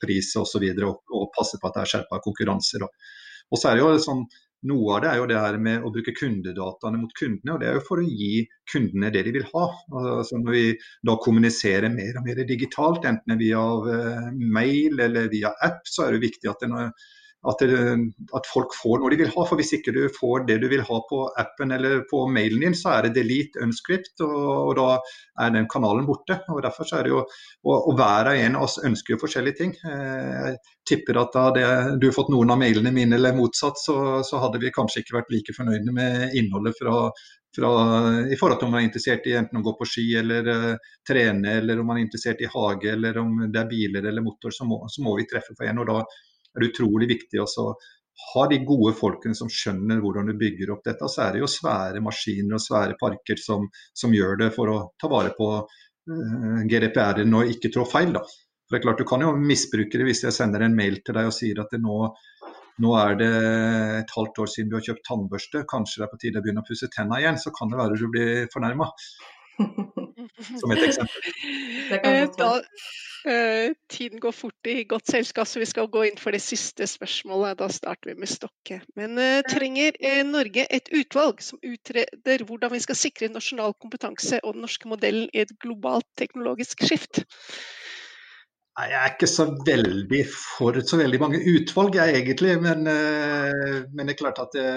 pris 0.03 0.33
osv. 0.35 0.67
Og, 0.67 0.83
så 0.83 0.89
og, 0.89 1.15
og 1.21 1.31
passe 1.37 1.61
på 1.61 1.69
at 1.69 1.79
det 1.79 1.85
er 1.85 1.93
skjerpa 1.93 2.19
konkurranser. 2.27 2.83
Og 2.83 3.61
så 3.61 3.71
er 3.71 3.79
det 3.79 3.85
jo 3.85 3.95
sånn 4.03 4.25
noe 4.69 4.95
av 4.95 5.01
det 5.03 5.09
er 5.11 5.19
jo 5.19 5.27
det 5.29 5.39
her 5.41 5.57
med 5.61 5.85
å 5.85 5.91
bruke 5.93 6.13
kundedataene 6.17 6.99
mot 7.01 7.13
kundene, 7.17 7.53
og 7.55 7.61
det 7.61 7.69
er 7.69 7.77
jo 7.79 7.85
for 7.87 8.01
å 8.01 8.05
gi 8.05 8.43
kundene 8.71 9.09
det 9.13 9.23
de 9.27 9.33
vil 9.37 9.47
ha. 9.53 9.63
Altså 9.97 10.41
når 10.41 10.57
vi 10.57 10.65
da 11.07 11.17
kommuniserer 11.23 11.93
mer 11.93 12.19
og 12.19 12.27
mer 12.27 12.43
digitalt, 12.49 13.07
enten 13.09 13.39
via 13.41 13.63
eh, 13.95 14.29
mail 14.37 15.01
eller 15.07 15.31
via 15.33 15.53
app, 15.65 15.81
så 15.89 16.05
er 16.05 16.15
det 16.15 16.25
viktig 16.27 16.51
at 16.51 16.61
det, 16.61 16.91
at, 17.49 17.61
det, 17.65 17.77
at, 18.37 18.47
folk 18.49 18.75
får 18.77 18.99
noe 19.01 19.09
de 19.13 19.17
vil 19.23 19.31
ha. 19.33 19.45
For 19.49 19.57
Hvis 19.57 19.73
ikke 19.77 19.93
du 19.95 20.01
får 20.13 20.45
det 20.49 20.59
du 20.61 20.67
vil 20.69 20.83
ha 20.85 20.99
på 21.09 21.21
appen 21.41 21.73
eller 21.73 22.03
på 22.09 22.23
mailen 22.29 22.61
din, 22.65 22.77
så 22.77 22.93
er 22.95 23.07
det 23.07 23.15
delete 23.17 23.63
unscript, 23.65 24.13
og, 24.25 24.37
og 24.69 24.75
da 24.77 24.87
er 25.45 25.55
den 25.55 25.69
kanalen 25.71 26.05
borte. 26.09 26.41
og 26.53 26.61
derfor 26.61 26.87
så 26.87 26.99
er 26.99 27.07
det 27.07 27.15
jo, 27.15 27.25
og, 27.65 27.75
og 27.75 27.97
Hver 27.97 28.31
og 28.31 28.45
en 28.45 28.59
av 28.59 28.67
oss 28.67 28.77
ønsker 28.85 29.15
jo 29.15 29.21
forskjellige 29.23 29.57
ting. 29.57 29.75
Eh, 29.81 30.31
jeg 30.51 30.57
tipper 30.91 31.21
at 31.23 31.35
da 31.37 31.49
det, 31.57 31.67
du 32.01 32.09
har 32.09 32.17
fått 32.17 32.31
noen 32.33 32.53
av 32.53 32.61
mailene 32.61 32.93
mine 32.93 33.17
eller 33.17 33.37
motsatt, 33.37 33.81
så, 33.81 33.97
så 34.27 34.41
hadde 34.45 34.61
vi 34.61 34.73
kanskje 34.75 35.01
ikke 35.03 35.17
vært 35.19 35.33
like 35.33 35.57
fornøyde 35.57 35.97
med 35.97 36.37
innholdet 36.37 36.77
fra, 36.77 36.95
fra, 37.57 37.71
i 38.29 38.37
forhold 38.37 38.59
til 38.59 38.69
om 38.69 38.75
man 38.75 38.83
er 38.83 38.89
interessert 38.89 39.25
i 39.29 39.37
enten 39.39 39.61
å 39.61 39.65
gå 39.65 39.73
på 39.79 39.87
ski 39.89 40.07
eller 40.21 40.49
uh, 40.49 40.91
trene, 41.07 41.57
eller 41.61 41.81
om 41.81 41.89
man 41.89 41.99
er 41.99 42.05
interessert 42.05 42.41
i 42.43 42.49
hage, 42.49 42.93
eller 42.93 43.17
om 43.21 43.47
det 43.47 43.61
er 43.63 43.71
biler 43.71 44.09
eller 44.11 44.25
motor, 44.25 44.53
så 44.53 44.67
må, 44.67 44.83
så 44.91 45.05
må 45.05 45.15
vi 45.17 45.29
treffe 45.29 45.57
for 45.57 45.69
en. 45.69 45.81
og 45.81 45.89
da 45.89 46.03
er 46.55 46.63
det 46.63 46.71
utrolig 46.73 47.09
viktig 47.15 47.41
å 47.41 47.73
ha 48.33 48.47
de 48.47 48.59
gode 48.65 48.93
folkene 48.97 49.35
som 49.37 49.49
skjønner 49.49 50.01
hvordan 50.03 50.29
du 50.29 50.35
bygger 50.37 50.73
opp 50.73 50.83
dette. 50.85 51.09
Så 51.09 51.23
er 51.25 51.33
det 51.33 51.43
jo 51.43 51.49
svære 51.49 52.03
maskiner 52.03 52.57
og 52.57 52.63
svære 52.63 52.97
parker 52.99 53.39
som, 53.41 53.67
som 53.97 54.13
gjør 54.13 54.37
det 54.43 54.51
for 54.55 54.71
å 54.71 54.77
ta 55.01 55.09
vare 55.11 55.33
på 55.37 55.49
uh, 55.57 55.65
eh, 56.11 56.61
GDPR-en 56.69 57.39
og 57.39 57.53
ikke 57.55 57.71
trå 57.73 57.87
feil. 57.89 58.13
da. 58.17 58.23
For 58.23 58.77
det 58.77 58.81
er 58.81 58.85
klart 58.85 59.01
Du 59.01 59.07
kan 59.09 59.25
jo 59.25 59.33
misbruke 59.35 59.99
det 59.99 60.07
hvis 60.07 60.23
jeg 60.27 60.37
sender 60.37 60.63
en 60.65 60.77
mail 60.77 61.01
til 61.05 61.17
deg 61.17 61.31
og 61.31 61.35
sier 61.35 61.63
at 61.63 61.73
nå, 61.81 61.97
nå, 62.83 62.93
er 62.99 63.17
det 63.19 63.33
et 64.03 64.15
halvt 64.15 64.45
år 64.45 64.53
siden 64.53 64.71
du 64.71 64.77
har 64.77 64.85
kjøpt 64.85 65.07
tannbørste, 65.07 65.65
kanskje 65.71 66.01
det 66.01 66.07
er 66.07 66.13
på 66.13 66.21
tide 66.21 66.39
å 66.39 66.45
begynne 66.45 66.63
å 66.63 66.69
pusse 66.69 66.91
tenna 66.93 67.19
igjen. 67.19 67.41
Så 67.41 67.53
kan 67.55 67.73
det 67.73 67.81
være 67.81 67.99
du 67.99 68.07
blir 68.13 68.47
fornærma. 68.53 68.91
Som 70.59 70.73
et 70.73 70.83
eksempel. 70.87 71.31
Godt 71.91 72.39
være. 72.39 72.61
Uh, 73.21 73.75
tiden 73.89 74.17
går 74.19 74.33
fort 74.33 74.65
i 74.65 74.81
godt 74.89 75.11
selskap, 75.11 75.45
så 75.47 75.61
vi 75.61 75.67
skal 75.69 75.89
gå 75.93 76.07
inn 76.07 76.17
for 76.17 76.33
det 76.33 76.41
siste 76.41 76.87
spørsmålet. 76.89 77.59
Da 77.59 77.67
starter 77.69 78.09
vi 78.09 78.15
med 78.17 78.31
Stokke. 78.31 78.79
Men 78.97 79.13
uh, 79.21 79.43
trenger 79.45 79.93
uh, 80.01 80.23
Norge 80.25 80.65
et 80.73 80.89
utvalg 80.97 81.43
som 81.45 81.61
utreder 81.61 82.45
hvordan 82.47 82.73
vi 82.73 82.81
skal 82.81 82.97
sikre 82.97 83.29
nasjonal 83.29 83.77
kompetanse 83.77 84.41
og 84.41 84.55
den 84.55 84.65
norske 84.65 84.89
modellen 84.89 85.29
i 85.35 85.43
et 85.45 85.53
globalt 85.61 86.07
teknologisk 86.17 86.81
skift? 86.87 87.21
Jeg 88.71 88.93
er 88.95 89.09
ikke 89.11 89.27
så 89.27 89.45
veldig 89.67 90.19
for 90.31 90.77
så 90.87 90.97
veldig 91.01 91.17
mange 91.19 91.39
utvalg, 91.51 91.97
jeg 91.99 92.15
egentlig. 92.21 92.53
Men, 92.63 92.85
eh, 92.87 93.81
men 93.91 94.07
det 94.07 94.13
er 94.13 94.19
klart 94.19 94.37
at 94.39 94.53
det, 94.55 94.67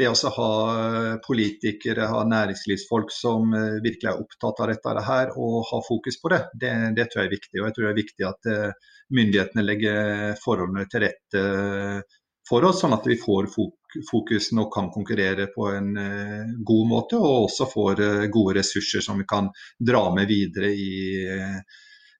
det 0.00 0.06
å 0.08 0.30
ha 0.32 0.52
politikere, 1.26 2.06
ha 2.08 2.22
næringslivsfolk 2.24 3.12
som 3.12 3.52
eh, 3.52 3.82
virkelig 3.84 4.08
er 4.08 4.22
opptatt 4.22 4.62
av 4.64 4.72
dette 4.72 5.02
her 5.04 5.34
og 5.36 5.58
har 5.68 5.84
fokus 5.84 6.16
på 6.22 6.32
det, 6.32 6.38
det, 6.62 6.70
det 6.96 7.04
tror 7.10 7.22
jeg 7.22 7.28
er 7.28 7.34
viktig. 7.34 7.58
Og 7.60 7.66
jeg 7.68 7.76
tror 7.76 7.84
det 7.84 7.90
er 7.90 7.98
viktig 7.98 8.26
at 8.30 8.48
eh, 8.54 8.94
myndighetene 9.18 9.64
legger 9.66 10.40
forholdene 10.40 10.86
til 10.88 11.04
rette 11.04 11.42
for 12.48 12.64
oss, 12.64 12.80
sånn 12.80 12.96
at 12.96 13.04
vi 13.04 13.18
får 13.20 13.50
fokusen 14.08 14.62
og 14.62 14.70
kan 14.72 14.88
konkurrere 14.92 15.50
på 15.52 15.66
en 15.68 15.90
god 16.64 16.88
måte. 16.88 17.20
Og 17.20 17.50
også 17.50 17.68
får 17.68 18.00
gode 18.32 18.56
ressurser 18.62 19.04
som 19.04 19.20
vi 19.20 19.28
kan 19.28 19.50
dra 19.76 20.06
med 20.16 20.32
videre 20.32 20.72
i 20.72 20.96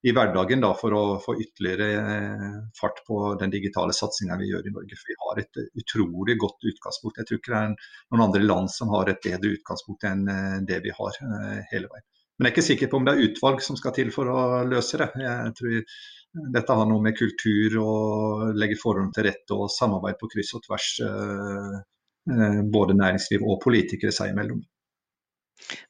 i 0.06 0.12
hverdagen 0.14 0.60
da, 0.62 0.70
for 0.78 0.94
å 0.94 1.02
få 1.22 1.34
ytterligere 1.42 1.86
eh, 1.98 2.58
fart 2.78 3.00
på 3.06 3.32
den 3.40 3.50
digitale 3.50 3.94
satsinga 3.96 4.36
vi 4.38 4.50
gjør 4.52 4.68
i 4.68 4.74
Norge. 4.74 4.98
For 4.98 5.10
vi 5.10 5.16
har 5.24 5.40
et 5.42 5.60
utrolig 5.82 6.36
godt 6.38 6.68
utgangspunkt. 6.70 7.18
Jeg 7.18 7.28
tror 7.28 7.40
ikke 7.40 7.54
det 7.54 7.62
er 7.62 7.72
noen 8.14 8.24
andre 8.28 8.44
land 8.44 8.70
som 8.70 8.92
har 8.94 9.10
et 9.10 9.24
bedre 9.24 9.56
utgangspunkt 9.56 10.06
enn 10.06 10.22
eh, 10.30 10.60
det 10.68 10.78
vi 10.86 10.94
har 10.94 11.18
eh, 11.26 11.58
hele 11.72 11.90
veien. 11.90 12.06
Men 12.38 12.46
jeg 12.46 12.52
er 12.52 12.54
ikke 12.54 12.68
sikker 12.68 12.92
på 12.92 13.00
om 13.00 13.08
det 13.08 13.16
er 13.16 13.26
utvalg 13.26 13.64
som 13.66 13.80
skal 13.80 13.96
til 13.96 14.14
for 14.14 14.30
å 14.30 14.46
løse 14.70 15.00
det. 15.00 15.10
Jeg 15.24 15.54
tror 15.58 15.78
dette 16.54 16.76
har 16.78 16.86
noe 16.86 17.02
med 17.02 17.18
kultur 17.18 17.80
og 17.82 18.44
legge 18.54 18.78
forholdene 18.78 19.16
til 19.16 19.26
rette 19.26 19.56
og 19.56 19.72
samarbeid 19.74 20.20
på 20.20 20.28
kryss 20.30 20.54
og 20.54 20.62
tvers, 20.68 20.90
både 22.70 22.94
næringsliv 22.94 23.42
og 23.42 23.58
politikere 23.64 24.14
seg 24.14 24.30
imellom. 24.36 24.60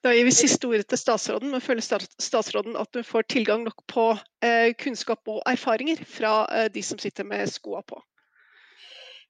Da 0.04 0.14
gir 0.14 0.26
vi 0.28 0.34
siste 0.34 0.68
ordet 0.68 0.88
til 0.90 1.00
statsråden, 1.00 1.52
men 1.52 1.64
føler 1.64 1.84
statsråden 1.84 2.78
at 2.80 2.92
du 2.94 3.02
får 3.06 3.28
tilgang 3.34 3.66
nok 3.66 3.84
på 3.90 4.06
eh, 4.44 4.72
kunnskap 4.80 5.28
og 5.28 5.42
erfaringer 5.46 6.00
fra 6.08 6.40
eh, 6.54 6.70
de 6.72 6.82
som 6.82 6.98
sitter 6.98 7.28
med 7.28 7.50
skoa 7.52 7.84
på? 7.86 8.00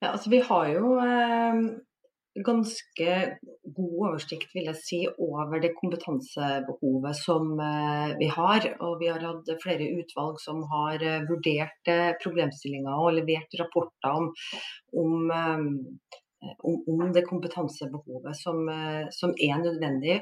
Ja, 0.01 0.13
altså 0.13 0.31
Vi 0.31 0.41
har 0.47 0.69
jo 0.71 0.95
eh, 1.03 1.63
ganske 2.45 3.15
god 3.77 3.95
oversikt 4.09 4.55
vil 4.55 4.69
jeg 4.69 4.79
si, 4.81 5.01
over 5.19 5.61
det 5.63 5.75
kompetansebehovet 5.79 7.19
som 7.19 7.59
eh, 7.63 8.15
vi 8.21 8.31
har. 8.33 8.69
Og 8.85 8.99
vi 9.03 9.11
har 9.11 9.25
hatt 9.25 9.51
flere 9.63 9.91
utvalg 9.99 10.41
som 10.43 10.63
har 10.73 11.03
eh, 11.03 11.25
vurdert 11.29 11.93
eh, 11.93 12.15
problemstillinger 12.23 12.95
og 12.95 13.17
levert 13.19 13.59
rapporter 13.61 14.23
om, 14.23 14.33
om 15.03 15.31
om, 16.63 17.13
det 17.13 17.27
kompetansebehovet 17.27 18.37
som, 18.37 18.69
eh, 18.69 19.07
som, 19.11 19.35
er 19.39 19.59
nødvendig 19.63 20.21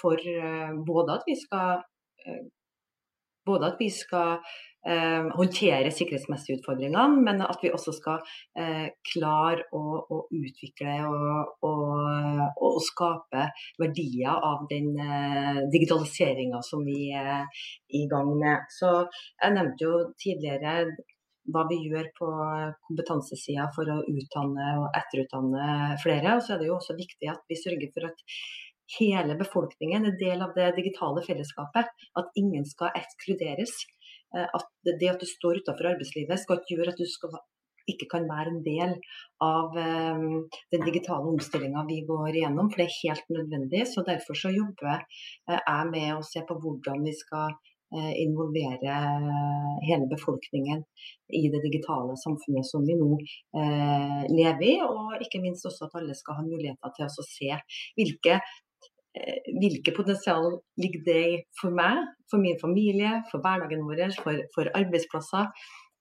for 0.00 0.20
eh, 0.20 0.72
både 0.86 1.18
at 1.18 1.26
vi 1.26 1.36
skal, 1.40 1.82
både 3.46 3.66
at 3.72 3.76
vi 3.80 3.90
skal 3.90 4.38
eh, 4.86 5.26
håndtere 5.38 5.90
sikkerhetsmessige 5.94 6.58
utfordringer, 6.58 7.16
men 7.26 7.42
at 7.42 7.62
vi 7.62 7.72
også 7.74 7.94
skal 7.96 8.22
eh, 8.58 8.88
klare 9.12 9.66
å, 9.74 9.82
å, 10.14 10.20
utvikle 10.34 10.96
og, 11.08 11.56
og, 11.66 12.62
og, 12.62 12.78
skape 12.86 13.48
verdier 13.82 14.46
av 14.50 14.66
den 14.70 14.92
eh, 15.02 15.62
digitaliseringa 15.72 16.62
som 16.66 16.86
vi 16.86 17.10
er 17.14 17.46
i 17.94 18.06
gang 18.10 18.32
med. 18.38 18.66
Så 18.78 18.92
Jeg 19.42 19.58
nevnte 19.58 19.86
jo 19.86 20.00
tidligere 20.22 20.78
hva 21.52 21.64
vi 21.70 21.78
gjør 21.86 22.10
på 22.18 22.28
kompetansesida 22.88 23.68
for 23.74 23.90
å 23.92 23.98
utdanne 24.10 24.68
og 24.82 24.86
etterutdanne 24.98 25.96
flere. 26.02 26.36
Og 26.36 26.44
så 26.44 26.54
er 26.54 26.62
det 26.62 26.70
jo 26.70 26.78
også 26.78 26.96
viktig 26.98 27.30
at 27.32 27.42
vi 27.50 27.58
sørger 27.60 27.92
for 27.94 28.08
at 28.10 28.24
hele 28.96 29.34
befolkningen 29.38 30.06
er 30.08 30.16
del 30.20 30.44
av 30.44 30.54
det 30.58 30.70
digitale 30.78 31.24
fellesskapet. 31.26 31.90
At 32.20 32.40
ingen 32.40 32.66
skal 32.68 32.94
ekskluderes. 32.98 33.74
Eh, 34.36 34.46
at 34.46 34.70
det 34.86 35.12
at 35.12 35.22
du 35.22 35.28
står 35.28 35.62
utenfor 35.62 35.92
arbeidslivet 35.94 36.42
skal 36.42 36.62
ikke 36.62 36.78
gjøre 36.78 36.94
at 36.94 37.02
du 37.02 37.06
skal, 37.10 37.38
ikke 37.90 38.08
kan 38.10 38.26
være 38.30 38.50
en 38.50 38.62
del 38.66 38.96
av 39.46 39.76
um, 39.78 40.40
den 40.74 40.82
digitale 40.82 41.30
omstillinga 41.30 41.84
vi 41.86 42.00
går 42.08 42.32
igjennom, 42.32 42.66
for 42.72 42.82
det 42.82 42.88
er 42.88 42.96
helt 43.04 43.30
nødvendig. 43.30 43.84
Så 43.86 44.02
Derfor 44.06 44.38
så 44.38 44.50
jobber 44.50 45.04
jeg 45.46 45.90
med 45.92 46.08
å 46.16 46.26
se 46.26 46.42
på 46.48 46.58
hvordan 46.62 47.06
vi 47.06 47.14
skal 47.14 47.54
Eh, 47.54 47.75
involvere 48.20 48.98
hele 49.86 50.06
befolkningen 50.10 50.82
i 51.32 51.48
det 51.52 51.62
digitale 51.64 52.16
samfunnet 52.20 52.68
som 52.68 52.84
vi 52.86 52.96
nå 52.98 53.16
eh, 53.16 54.22
lever 54.30 54.66
i. 54.66 54.76
Og 54.84 55.24
ikke 55.24 55.42
minst 55.44 55.66
også 55.68 55.88
at 55.88 55.98
alle 56.00 56.16
skal 56.18 56.40
ha 56.40 56.46
muligheter 56.46 56.94
til 56.96 57.08
å 57.08 57.26
se 57.26 57.50
hvilke 57.98 58.36
eh, 58.36 59.50
hvilke 59.62 59.94
potensial 59.96 60.60
ligger 60.82 61.06
det 61.08 61.18
i 61.30 61.40
for 61.60 61.74
meg, 61.74 62.04
for 62.30 62.42
min 62.42 62.60
familie, 62.62 63.20
for 63.32 63.44
hverdagen 63.44 63.84
vår, 63.88 64.06
for, 64.22 64.46
for 64.54 64.72
arbeidsplasser. 64.76 65.50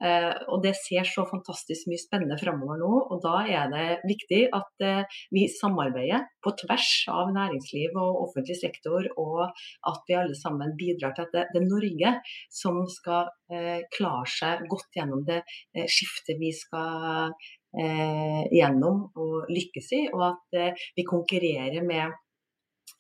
Eh, 0.04 0.34
og 0.52 0.60
det 0.66 0.74
ser 0.76 1.08
så 1.08 1.24
fantastisk 1.30 1.88
mye 1.88 2.02
spennende 2.02 2.38
framover 2.40 2.80
nå. 2.82 2.92
Og 3.14 3.22
da 3.24 3.36
er 3.48 3.72
det 3.72 3.86
viktig 4.10 4.42
at 4.56 4.86
eh, 4.86 5.20
vi 5.36 5.46
samarbeider 5.52 6.28
på 6.44 6.56
tvers 6.60 6.90
av 7.12 7.32
næringsliv 7.36 7.96
og 7.96 8.24
offentlig 8.28 8.58
sektor, 8.60 9.08
og 9.22 9.46
at 9.48 10.10
vi 10.10 10.18
alle 10.20 10.38
sammen 10.38 10.76
bidrar 10.80 11.16
til 11.16 11.28
at 11.28 11.36
det, 11.36 11.46
det 11.54 11.62
er 11.62 11.70
Norge 11.70 12.16
som 12.54 12.82
skal 12.92 13.32
eh, 13.52 13.86
klare 13.96 14.28
seg 14.30 14.66
godt 14.72 15.00
gjennom 15.00 15.24
det 15.28 15.44
skiftet 15.92 16.40
vi 16.40 16.52
skal 16.56 17.34
gjennom 17.76 19.02
og 19.20 19.50
lykkes 19.52 19.90
i, 19.98 19.98
og 20.16 20.22
at 20.30 20.78
vi 20.96 21.04
konkurrerer 21.04 21.84
med 21.84 22.14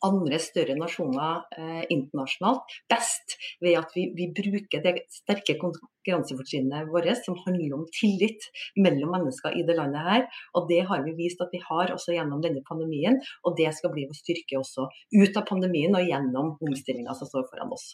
andre 0.03 0.39
større 0.41 0.75
nasjoner 0.77 1.43
eh, 1.57 1.83
internasjonalt 1.93 2.75
best 2.91 3.37
ved 3.63 3.77
at 3.79 3.93
vi, 3.95 4.07
vi 4.17 4.27
bruker 4.35 4.83
det 4.83 5.05
sterke 5.13 5.57
konkurransefortrinnet 5.61 6.89
vårt 6.91 7.11
som 7.21 7.37
handler 7.45 7.77
om 7.77 7.85
tillit 7.95 8.49
mellom 8.75 9.13
mennesker 9.15 9.55
i 9.55 9.63
det 9.67 9.77
landet 9.79 10.07
her. 10.07 10.25
Og 10.57 10.67
det 10.71 10.81
har 10.89 11.05
vi 11.05 11.15
vist 11.17 11.41
at 11.41 11.53
vi 11.53 11.61
har 11.63 11.93
også 11.93 12.15
gjennom 12.17 12.43
denne 12.43 12.63
pandemien, 12.67 13.21
og 13.45 13.55
det 13.59 13.71
skal 13.77 13.93
bli 13.95 14.07
vår 14.09 14.19
styrke 14.19 14.59
også 14.59 14.89
ut 15.15 15.39
av 15.39 15.47
pandemien 15.47 15.95
og 15.95 16.09
gjennom 16.09 16.55
omstillinga 16.59 17.15
som 17.17 17.31
står 17.31 17.47
foran 17.51 17.73
oss. 17.75 17.93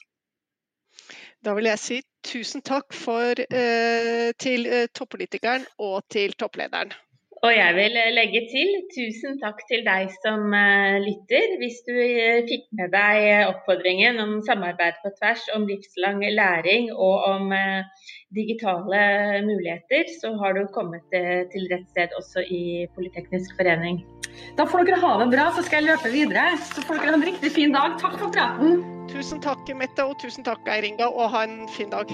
Da 1.41 1.55
vil 1.57 1.65
jeg 1.71 1.81
si 1.81 2.01
tusen 2.25 2.61
takk 2.61 2.93
for, 2.93 3.33
eh, 3.33 4.29
til 4.37 4.67
eh, 4.67 4.87
toppolitikeren 4.93 5.65
og 5.79 6.03
til 6.13 6.35
topplederen. 6.37 6.93
Og 7.41 7.49
jeg 7.56 7.73
vil 7.73 7.95
eh, 7.97 8.12
legge 8.13 8.41
til 8.51 8.69
tusen 8.93 9.39
takk 9.41 9.63
til 9.69 9.82
deg 9.86 10.12
som 10.21 10.54
uh, 10.54 10.97
lytter. 11.01 11.56
Hvis 11.58 11.80
du 11.88 11.95
uh, 11.97 12.43
fikk 12.45 12.67
med 12.77 12.93
deg 12.93 13.47
oppfordringen 13.47 14.21
om 14.21 14.36
samarbeid 14.45 14.99
på 15.01 15.10
tvers, 15.17 15.47
om 15.56 15.65
livslang 15.65 16.21
læring 16.21 16.91
og 16.93 17.25
om 17.32 17.49
digitale 18.36 19.01
muligheter, 19.47 20.06
så 20.21 20.36
har 20.38 20.54
du 20.54 20.67
kommet 20.75 21.04
til 21.12 21.65
rett 21.71 21.88
sted 21.89 22.13
også 22.19 22.45
i 22.45 22.86
Politeknisk 22.95 23.58
forening. 23.58 24.04
Da 24.58 24.67
får 24.69 24.86
dere 24.88 25.01
ha 25.01 25.15
det 25.23 25.32
bra, 25.34 25.49
så 25.56 25.65
skal 25.65 25.82
jeg 25.82 25.95
løpe 25.95 26.13
videre. 26.13 26.45
Så 26.62 26.86
får 26.86 27.01
dere 27.01 27.15
ha 27.15 27.19
en 27.19 27.25
riktig 27.32 27.51
fin 27.58 27.73
dag. 27.73 27.97
Takk 28.04 28.19
for 28.21 28.30
praten. 28.36 28.86
Tusen 29.12 29.41
takk, 29.43 29.65
Mette, 29.75 30.06
og 30.06 30.19
tusen 30.21 30.45
takk, 30.47 30.62
Eiringa, 30.69 31.10
og 31.10 31.34
ha 31.34 31.47
en 31.49 31.65
fin 31.73 31.89
dag. 31.91 32.13